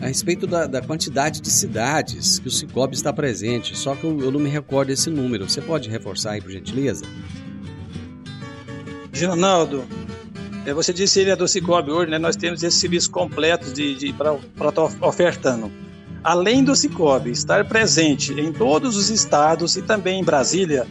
a 0.00 0.06
respeito 0.06 0.46
da, 0.46 0.66
da, 0.66 0.80
quantidade 0.80 1.40
de 1.40 1.50
cidades 1.50 2.38
que 2.38 2.46
o 2.46 2.50
Cicobi 2.50 2.94
está 2.94 3.12
presente, 3.12 3.76
só 3.76 3.96
que 3.96 4.04
eu, 4.04 4.18
eu 4.20 4.30
não 4.30 4.38
me 4.38 4.48
recordo 4.48 4.88
desse 4.88 5.10
número. 5.10 5.50
Você 5.50 5.60
pode 5.60 5.90
reforçar 5.90 6.32
aí, 6.32 6.40
por 6.40 6.52
gentileza? 6.52 7.04
Ronaldo, 9.20 9.84
é, 10.64 10.72
você 10.72 10.92
disse 10.92 11.20
ele 11.20 11.30
é 11.30 11.36
do 11.36 11.48
Cicobi 11.48 11.90
hoje, 11.90 12.10
né? 12.10 12.18
Nós 12.18 12.36
temos 12.36 12.62
esse 12.62 12.78
serviço 12.78 13.10
completo 13.10 13.72
de, 13.72 13.94
de 13.96 14.12
para 14.12 14.34
estar 14.68 14.82
ofertando 15.02 15.70
além 16.22 16.62
do 16.62 16.76
Cicobi 16.76 17.30
estar 17.30 17.64
presente 17.66 18.32
em 18.32 18.52
todos 18.52 18.96
os 18.96 19.10
estados 19.10 19.76
e 19.76 19.82
também 19.82 20.20
em 20.20 20.24
Brasília, 20.24 20.86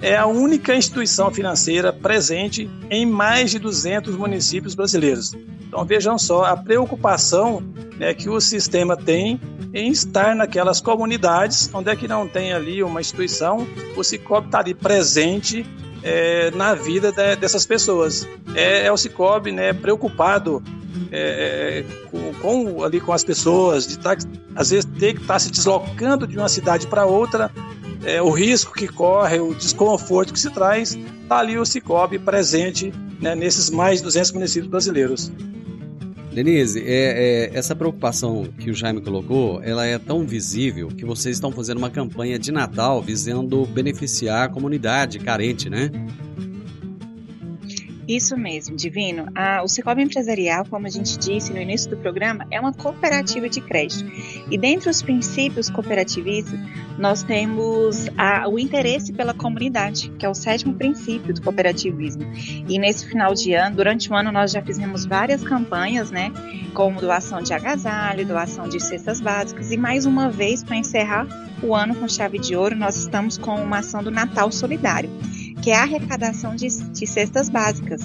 é 0.00 0.16
a 0.16 0.26
única 0.26 0.74
instituição 0.74 1.30
financeira 1.30 1.92
presente 1.92 2.70
em 2.88 3.04
mais 3.04 3.50
de 3.50 3.58
200 3.58 4.16
municípios 4.16 4.74
brasileiros. 4.74 5.34
Então 5.66 5.84
vejam 5.84 6.18
só 6.18 6.44
a 6.44 6.56
preocupação 6.56 7.62
né, 7.98 8.14
que 8.14 8.28
o 8.28 8.40
sistema 8.40 8.96
tem 8.96 9.40
em 9.74 9.90
estar 9.90 10.34
naquelas 10.34 10.80
comunidades 10.80 11.68
onde 11.74 11.90
é 11.90 11.96
que 11.96 12.08
não 12.08 12.26
tem 12.26 12.52
ali 12.52 12.82
uma 12.82 13.00
instituição, 13.00 13.66
o 13.96 14.02
Cicobi 14.02 14.46
está 14.46 14.60
ali 14.60 14.72
presente 14.72 15.66
é, 16.02 16.50
na 16.52 16.74
vida 16.74 17.12
de, 17.12 17.36
dessas 17.36 17.66
pessoas. 17.66 18.26
É, 18.54 18.86
é 18.86 18.92
o 18.92 18.96
Cicobi 18.96 19.52
né, 19.52 19.72
preocupado 19.72 20.62
é, 21.10 21.84
é, 21.84 21.84
com, 22.10 22.34
com, 22.34 22.84
ali 22.84 23.00
com 23.00 23.12
as 23.12 23.24
pessoas, 23.24 23.86
de 23.86 23.98
tá, 23.98 24.16
às 24.54 24.70
vezes 24.70 24.84
ter 24.98 25.14
que 25.14 25.20
estar 25.20 25.34
tá 25.34 25.38
se 25.38 25.50
deslocando 25.50 26.26
de 26.26 26.36
uma 26.36 26.48
cidade 26.48 26.86
para 26.86 27.06
outra, 27.06 27.50
é, 28.04 28.22
o 28.22 28.30
risco 28.30 28.72
que 28.72 28.88
corre, 28.88 29.40
o 29.40 29.54
desconforto 29.54 30.32
que 30.32 30.40
se 30.40 30.50
traz, 30.50 30.98
está 31.22 31.38
ali 31.38 31.58
o 31.58 31.64
Cicobi 31.64 32.18
presente 32.18 32.92
né, 33.20 33.34
nesses 33.34 33.70
mais 33.70 33.98
de 33.98 34.04
200 34.04 34.32
municípios 34.32 34.70
brasileiros. 34.70 35.32
Denise, 36.32 36.80
é, 36.80 37.50
é, 37.52 37.58
essa 37.58 37.74
preocupação 37.74 38.44
que 38.58 38.70
o 38.70 38.74
Jaime 38.74 39.00
colocou, 39.00 39.60
ela 39.62 39.84
é 39.84 39.98
tão 39.98 40.24
visível 40.24 40.88
que 40.88 41.04
vocês 41.04 41.36
estão 41.36 41.50
fazendo 41.50 41.78
uma 41.78 41.90
campanha 41.90 42.38
de 42.38 42.52
Natal 42.52 43.02
visando 43.02 43.66
beneficiar 43.66 44.44
a 44.44 44.48
comunidade 44.48 45.18
carente, 45.18 45.68
né? 45.68 45.90
Isso 48.08 48.38
mesmo, 48.38 48.74
Divino. 48.74 49.26
A, 49.34 49.62
o 49.62 49.68
Cicobi 49.68 50.00
Empresarial, 50.02 50.64
como 50.64 50.86
a 50.86 50.90
gente 50.90 51.18
disse 51.18 51.52
no 51.52 51.60
início 51.60 51.90
do 51.90 51.96
programa, 51.98 52.46
é 52.50 52.58
uma 52.58 52.72
cooperativa 52.72 53.50
de 53.50 53.60
crédito. 53.60 54.10
E 54.50 54.56
dentre 54.56 54.88
os 54.88 55.02
princípios 55.02 55.68
cooperativistas, 55.68 56.58
nós 56.98 57.22
temos 57.22 58.06
o 58.50 58.58
interesse 58.58 59.12
pela 59.12 59.34
comunidade, 59.34 60.10
que 60.18 60.24
é 60.24 60.28
o 60.28 60.34
sétimo 60.34 60.72
princípio 60.72 61.34
do 61.34 61.42
cooperativismo. 61.42 62.22
E 62.66 62.78
nesse 62.78 63.06
final 63.06 63.34
de 63.34 63.52
ano, 63.52 63.76
durante 63.76 64.10
o 64.10 64.16
ano, 64.16 64.32
nós 64.32 64.52
já 64.52 64.62
fizemos 64.62 65.04
várias 65.04 65.44
campanhas, 65.44 66.10
né? 66.10 66.32
Como 66.72 66.98
doação 67.02 67.42
de 67.42 67.52
agasalho, 67.52 68.26
doação 68.26 68.70
de 68.70 68.80
cestas 68.80 69.20
básicas. 69.20 69.70
E 69.70 69.76
mais 69.76 70.06
uma 70.06 70.30
vez, 70.30 70.64
para 70.64 70.76
encerrar 70.76 71.26
o 71.62 71.74
ano 71.74 71.94
com 71.94 72.08
chave 72.08 72.38
de 72.38 72.56
ouro, 72.56 72.74
nós 72.74 72.96
estamos 72.96 73.36
com 73.36 73.56
uma 73.56 73.80
ação 73.80 74.02
do 74.02 74.10
Natal 74.10 74.50
Solidário 74.50 75.10
que 75.62 75.70
é 75.70 75.76
a 75.76 75.82
arrecadação 75.82 76.54
de, 76.54 76.68
de 76.68 77.06
cestas 77.06 77.48
básicas. 77.48 78.00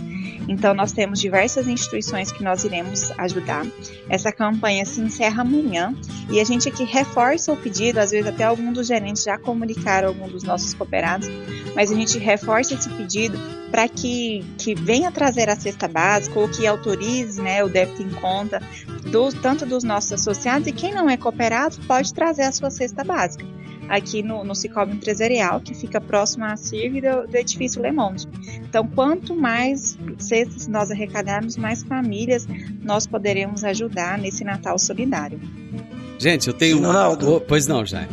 Então, 0.48 0.74
nós 0.74 0.92
temos 0.92 1.20
diversas 1.20 1.68
instituições 1.68 2.32
que 2.32 2.44
nós 2.44 2.64
iremos 2.64 3.12
ajudar. 3.18 3.66
Essa 4.10 4.32
campanha 4.32 4.86
se 4.86 5.00
encerra 5.00 5.42
amanhã 5.42 5.96
e 6.30 6.40
a 6.40 6.44
gente 6.44 6.68
aqui 6.68 6.84
reforça 6.84 7.52
o 7.52 7.58
pedido, 7.58 8.00
às 8.00 8.12
vezes 8.12 8.28
até 8.28 8.44
algum 8.44 8.74
dos 8.74 8.88
gerentes 8.88 9.24
já 9.24 9.38
comunicaram 9.38 10.10
algum 10.10 10.28
dos 10.28 10.44
nossos 10.44 10.74
cooperados, 10.74 11.30
mas 11.76 11.92
a 11.92 11.96
gente 11.96 12.18
reforça 12.18 12.74
esse 12.74 12.90
pedido 12.90 13.40
para 13.72 13.88
que, 13.88 14.46
que 14.58 14.76
venha 14.76 15.12
trazer 15.12 15.50
a 15.50 15.56
cesta 15.56 15.88
básica 15.88 16.40
ou 16.40 16.48
que 16.48 16.68
autorize 16.68 17.42
né, 17.42 17.64
o 17.64 17.70
débito 17.70 18.04
em 18.04 18.10
conta 18.10 18.62
do, 19.10 19.32
tanto 19.32 19.66
dos 19.66 19.84
nossos 19.84 20.14
associados 20.14 20.68
e 20.68 20.72
quem 20.72 20.94
não 20.94 21.10
é 21.10 21.18
cooperado 21.18 21.78
pode 21.88 22.14
trazer 22.14 22.44
a 22.44 22.52
sua 22.52 22.70
cesta 22.70 23.04
básica 23.04 23.63
aqui 23.90 24.24
no, 24.24 24.44
no 24.44 24.56
Cicobi 24.56 24.94
Empresarial, 24.94 25.60
que 25.60 25.74
fica 25.74 26.00
próximo 26.00 26.46
à 26.46 26.56
CIRG 26.56 27.02
do, 27.02 27.28
do 27.28 27.36
edifício 27.36 27.82
Le 27.82 27.92
Monde. 27.92 28.28
Então, 28.58 28.88
quanto 28.88 29.36
mais 29.36 29.98
cestas 30.18 30.68
nós 30.68 30.92
arrecadarmos, 30.92 31.58
mais 31.58 31.84
famílias 31.84 32.48
nós 32.82 33.06
poderemos 33.06 33.64
ajudar 33.64 34.18
nesse 34.18 34.44
Natal 34.44 34.78
solidário. 34.80 35.40
Gente, 36.18 36.48
eu 36.48 36.54
tenho. 36.54 36.80
Ronaldo. 36.80 37.36
Oh, 37.36 37.42
pois 37.42 37.68
não, 37.68 37.86
Jair. 37.86 38.08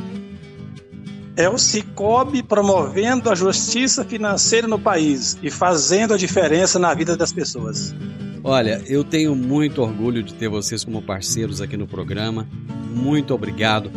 É 1.36 1.48
o 1.48 1.56
Cicobi 1.56 2.42
promovendo 2.42 3.30
a 3.30 3.34
justiça 3.34 4.04
financeira 4.04 4.66
no 4.66 4.78
país 4.78 5.38
e 5.42 5.50
fazendo 5.50 6.12
a 6.12 6.16
diferença 6.16 6.78
na 6.78 6.92
vida 6.92 7.16
das 7.16 7.32
pessoas. 7.32 7.94
Olha, 8.42 8.82
eu 8.86 9.04
tenho 9.04 9.34
muito 9.34 9.80
orgulho 9.80 10.22
de 10.22 10.34
ter 10.34 10.48
vocês 10.48 10.84
como 10.84 11.00
parceiros 11.00 11.60
aqui 11.60 11.76
no 11.76 11.86
programa. 11.86 12.48
Muito 12.90 13.32
obrigado 13.34 13.90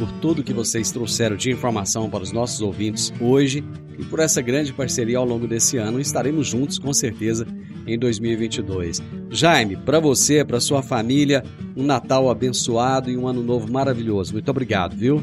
por 0.00 0.10
tudo 0.12 0.42
que 0.42 0.54
vocês 0.54 0.90
trouxeram 0.90 1.36
de 1.36 1.50
informação 1.50 2.08
para 2.08 2.22
os 2.22 2.32
nossos 2.32 2.62
ouvintes 2.62 3.12
hoje 3.20 3.62
e 3.98 4.02
por 4.02 4.18
essa 4.18 4.40
grande 4.40 4.72
parceria 4.72 5.18
ao 5.18 5.26
longo 5.26 5.46
desse 5.46 5.76
ano. 5.76 6.00
Estaremos 6.00 6.46
juntos 6.46 6.78
com 6.78 6.90
certeza 6.90 7.46
em 7.86 7.98
2022. 7.98 9.02
Jaime, 9.28 9.76
para 9.76 10.00
você, 10.00 10.42
para 10.42 10.58
sua 10.58 10.82
família, 10.82 11.44
um 11.76 11.82
Natal 11.82 12.30
abençoado 12.30 13.10
e 13.10 13.16
um 13.18 13.28
ano 13.28 13.42
novo 13.42 13.70
maravilhoso. 13.70 14.32
Muito 14.32 14.50
obrigado, 14.50 14.96
viu? 14.96 15.22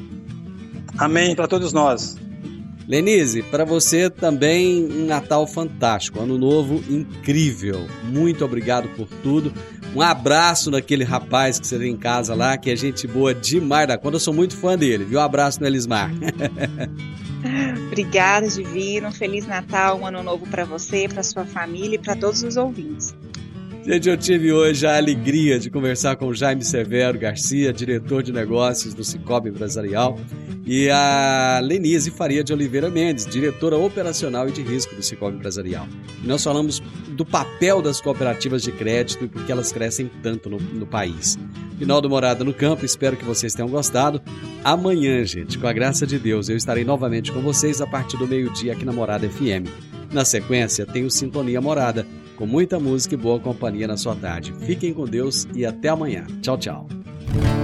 Amém 0.95 1.35
para 1.35 1.47
todos 1.47 1.73
nós. 1.73 2.15
Lenise, 2.87 3.41
para 3.41 3.65
você 3.65 4.11
também 4.11 4.85
um 4.85 5.07
Natal 5.07 5.47
fantástico, 5.47 6.21
ano 6.21 6.37
novo 6.37 6.83
incrível. 6.87 7.87
Muito 8.03 8.45
obrigado 8.45 8.87
por 8.95 9.07
tudo. 9.23 9.51
Um 9.95 10.01
abraço 10.01 10.69
naquele 10.69 11.03
rapaz 11.03 11.59
que 11.59 11.67
você 11.67 11.79
tem 11.79 11.91
em 11.91 11.97
casa 11.97 12.35
lá, 12.35 12.57
que 12.57 12.69
é 12.69 12.75
gente 12.75 13.07
boa 13.07 13.33
demais 13.33 13.87
da 13.87 13.97
conta. 13.97 14.17
Eu 14.17 14.19
sou 14.19 14.33
muito 14.33 14.55
fã 14.55 14.77
dele, 14.77 15.05
viu? 15.05 15.19
Um 15.19 15.23
abraço 15.23 15.59
no 15.59 15.67
Elismar. 15.67 16.11
Obrigada, 17.87 18.47
Divino. 18.47 19.11
Feliz 19.11 19.47
Natal, 19.47 19.99
um 19.99 20.05
ano 20.05 20.21
novo 20.21 20.45
para 20.47 20.65
você, 20.65 21.07
para 21.07 21.23
sua 21.23 21.45
família 21.45 21.95
e 21.95 21.99
para 21.99 22.15
todos 22.15 22.43
os 22.43 22.57
ouvintes. 22.57 23.15
Gente, 23.87 24.09
eu 24.09 24.17
tive 24.17 24.51
hoje 24.51 24.85
a 24.85 24.97
alegria 24.97 25.57
de 25.57 25.69
conversar 25.69 26.17
com 26.17 26.33
Jaime 26.33 26.61
Severo 26.61 27.17
Garcia, 27.17 27.71
diretor 27.71 28.21
de 28.21 28.33
negócios 28.33 28.93
do 28.93 29.01
Cicobi 29.01 29.47
Empresarial, 29.47 30.19
e 30.65 30.89
a 30.89 31.61
Lenise 31.63 32.11
Faria 32.11 32.43
de 32.43 32.51
Oliveira 32.51 32.89
Mendes, 32.89 33.25
diretora 33.25 33.77
operacional 33.77 34.49
e 34.49 34.51
de 34.51 34.61
risco 34.61 34.93
do 34.93 35.01
Cicobi 35.01 35.37
Empresarial. 35.37 35.87
E 36.21 36.27
nós 36.27 36.43
falamos 36.43 36.81
do 37.11 37.25
papel 37.25 37.81
das 37.81 38.01
cooperativas 38.01 38.61
de 38.61 38.73
crédito 38.73 39.23
e 39.23 39.27
por 39.29 39.45
que 39.45 39.53
elas 39.53 39.71
crescem 39.71 40.11
tanto 40.21 40.49
no, 40.49 40.57
no 40.57 40.85
país. 40.85 41.39
Final 41.79 42.01
do 42.01 42.09
Morada 42.09 42.43
no 42.43 42.53
Campo, 42.53 42.83
espero 42.83 43.15
que 43.15 43.23
vocês 43.23 43.53
tenham 43.53 43.69
gostado. 43.69 44.21
Amanhã, 44.65 45.23
gente, 45.23 45.57
com 45.57 45.65
a 45.65 45.71
graça 45.71 46.05
de 46.05 46.19
Deus, 46.19 46.49
eu 46.49 46.57
estarei 46.57 46.83
novamente 46.83 47.31
com 47.31 47.39
vocês 47.39 47.79
a 47.79 47.87
partir 47.87 48.17
do 48.17 48.27
meio-dia 48.27 48.73
aqui 48.73 48.83
na 48.83 48.91
Morada 48.91 49.29
FM. 49.29 49.71
Na 50.11 50.25
sequência, 50.25 50.85
tem 50.85 51.05
o 51.05 51.09
Sintonia 51.09 51.61
Morada 51.61 52.05
com 52.37 52.45
muita 52.45 52.79
música 52.79 53.15
e 53.15 53.17
boa 53.17 53.39
companhia 53.39 53.87
na 53.87 53.97
sua 53.97 54.15
tarde. 54.15 54.53
Fiquem 54.65 54.93
com 54.93 55.05
Deus 55.05 55.47
e 55.53 55.65
até 55.65 55.89
amanhã. 55.89 56.25
Tchau, 56.41 56.57
tchau. 56.57 56.87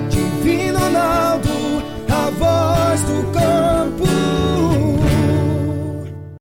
Divino 0.09 0.79
Ronaldo, 0.79 1.49
a 2.09 2.29
voz 2.31 3.01
do 3.03 3.31
campo. 3.31 4.03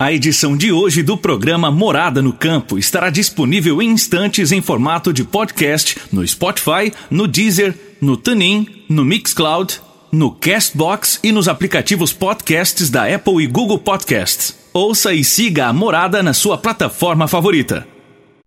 A 0.00 0.12
edição 0.12 0.56
de 0.56 0.72
hoje 0.72 1.00
do 1.00 1.16
programa 1.16 1.70
Morada 1.70 2.20
no 2.20 2.32
Campo 2.32 2.76
estará 2.76 3.08
disponível 3.08 3.80
em 3.80 3.90
instantes 3.90 4.50
em 4.50 4.60
formato 4.60 5.12
de 5.12 5.22
podcast 5.22 5.96
no 6.10 6.26
Spotify, 6.26 6.92
no 7.08 7.28
Deezer, 7.28 7.72
no 8.00 8.16
TuneIn, 8.16 8.66
no 8.88 9.04
Mixcloud, 9.04 9.80
no 10.10 10.32
Castbox 10.32 11.20
e 11.22 11.30
nos 11.30 11.46
aplicativos 11.46 12.12
podcasts 12.12 12.90
da 12.90 13.14
Apple 13.14 13.44
e 13.44 13.46
Google 13.46 13.78
Podcasts. 13.78 14.56
Ouça 14.72 15.14
e 15.14 15.22
siga 15.22 15.66
a 15.66 15.72
Morada 15.72 16.20
na 16.20 16.34
sua 16.34 16.58
plataforma 16.58 17.28
favorita. 17.28 17.91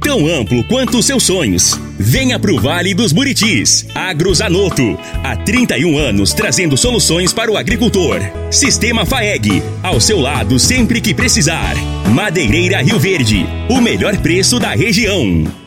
tão 0.00 0.26
amplo 0.26 0.62
quanto 0.64 0.98
os 0.98 1.06
seus 1.06 1.24
sonhos. 1.24 1.78
Venha 1.98 2.38
pro 2.38 2.60
Vale 2.60 2.94
dos 2.94 3.12
Buritis. 3.12 3.86
Agrozanoto. 3.94 4.98
Há 5.22 5.36
31 5.36 5.98
anos 5.98 6.32
trazendo 6.32 6.76
soluções 6.76 7.32
para 7.32 7.50
o 7.50 7.56
agricultor. 7.56 8.20
Sistema 8.50 9.04
FAEG. 9.04 9.62
Ao 9.82 10.00
seu 10.00 10.20
lado 10.20 10.58
sempre 10.58 11.00
que 11.00 11.14
precisar. 11.14 11.74
Madeireira 12.10 12.82
Rio 12.82 12.98
Verde. 12.98 13.46
O 13.68 13.80
melhor 13.80 14.16
preço 14.18 14.58
da 14.58 14.74
região. 14.74 15.65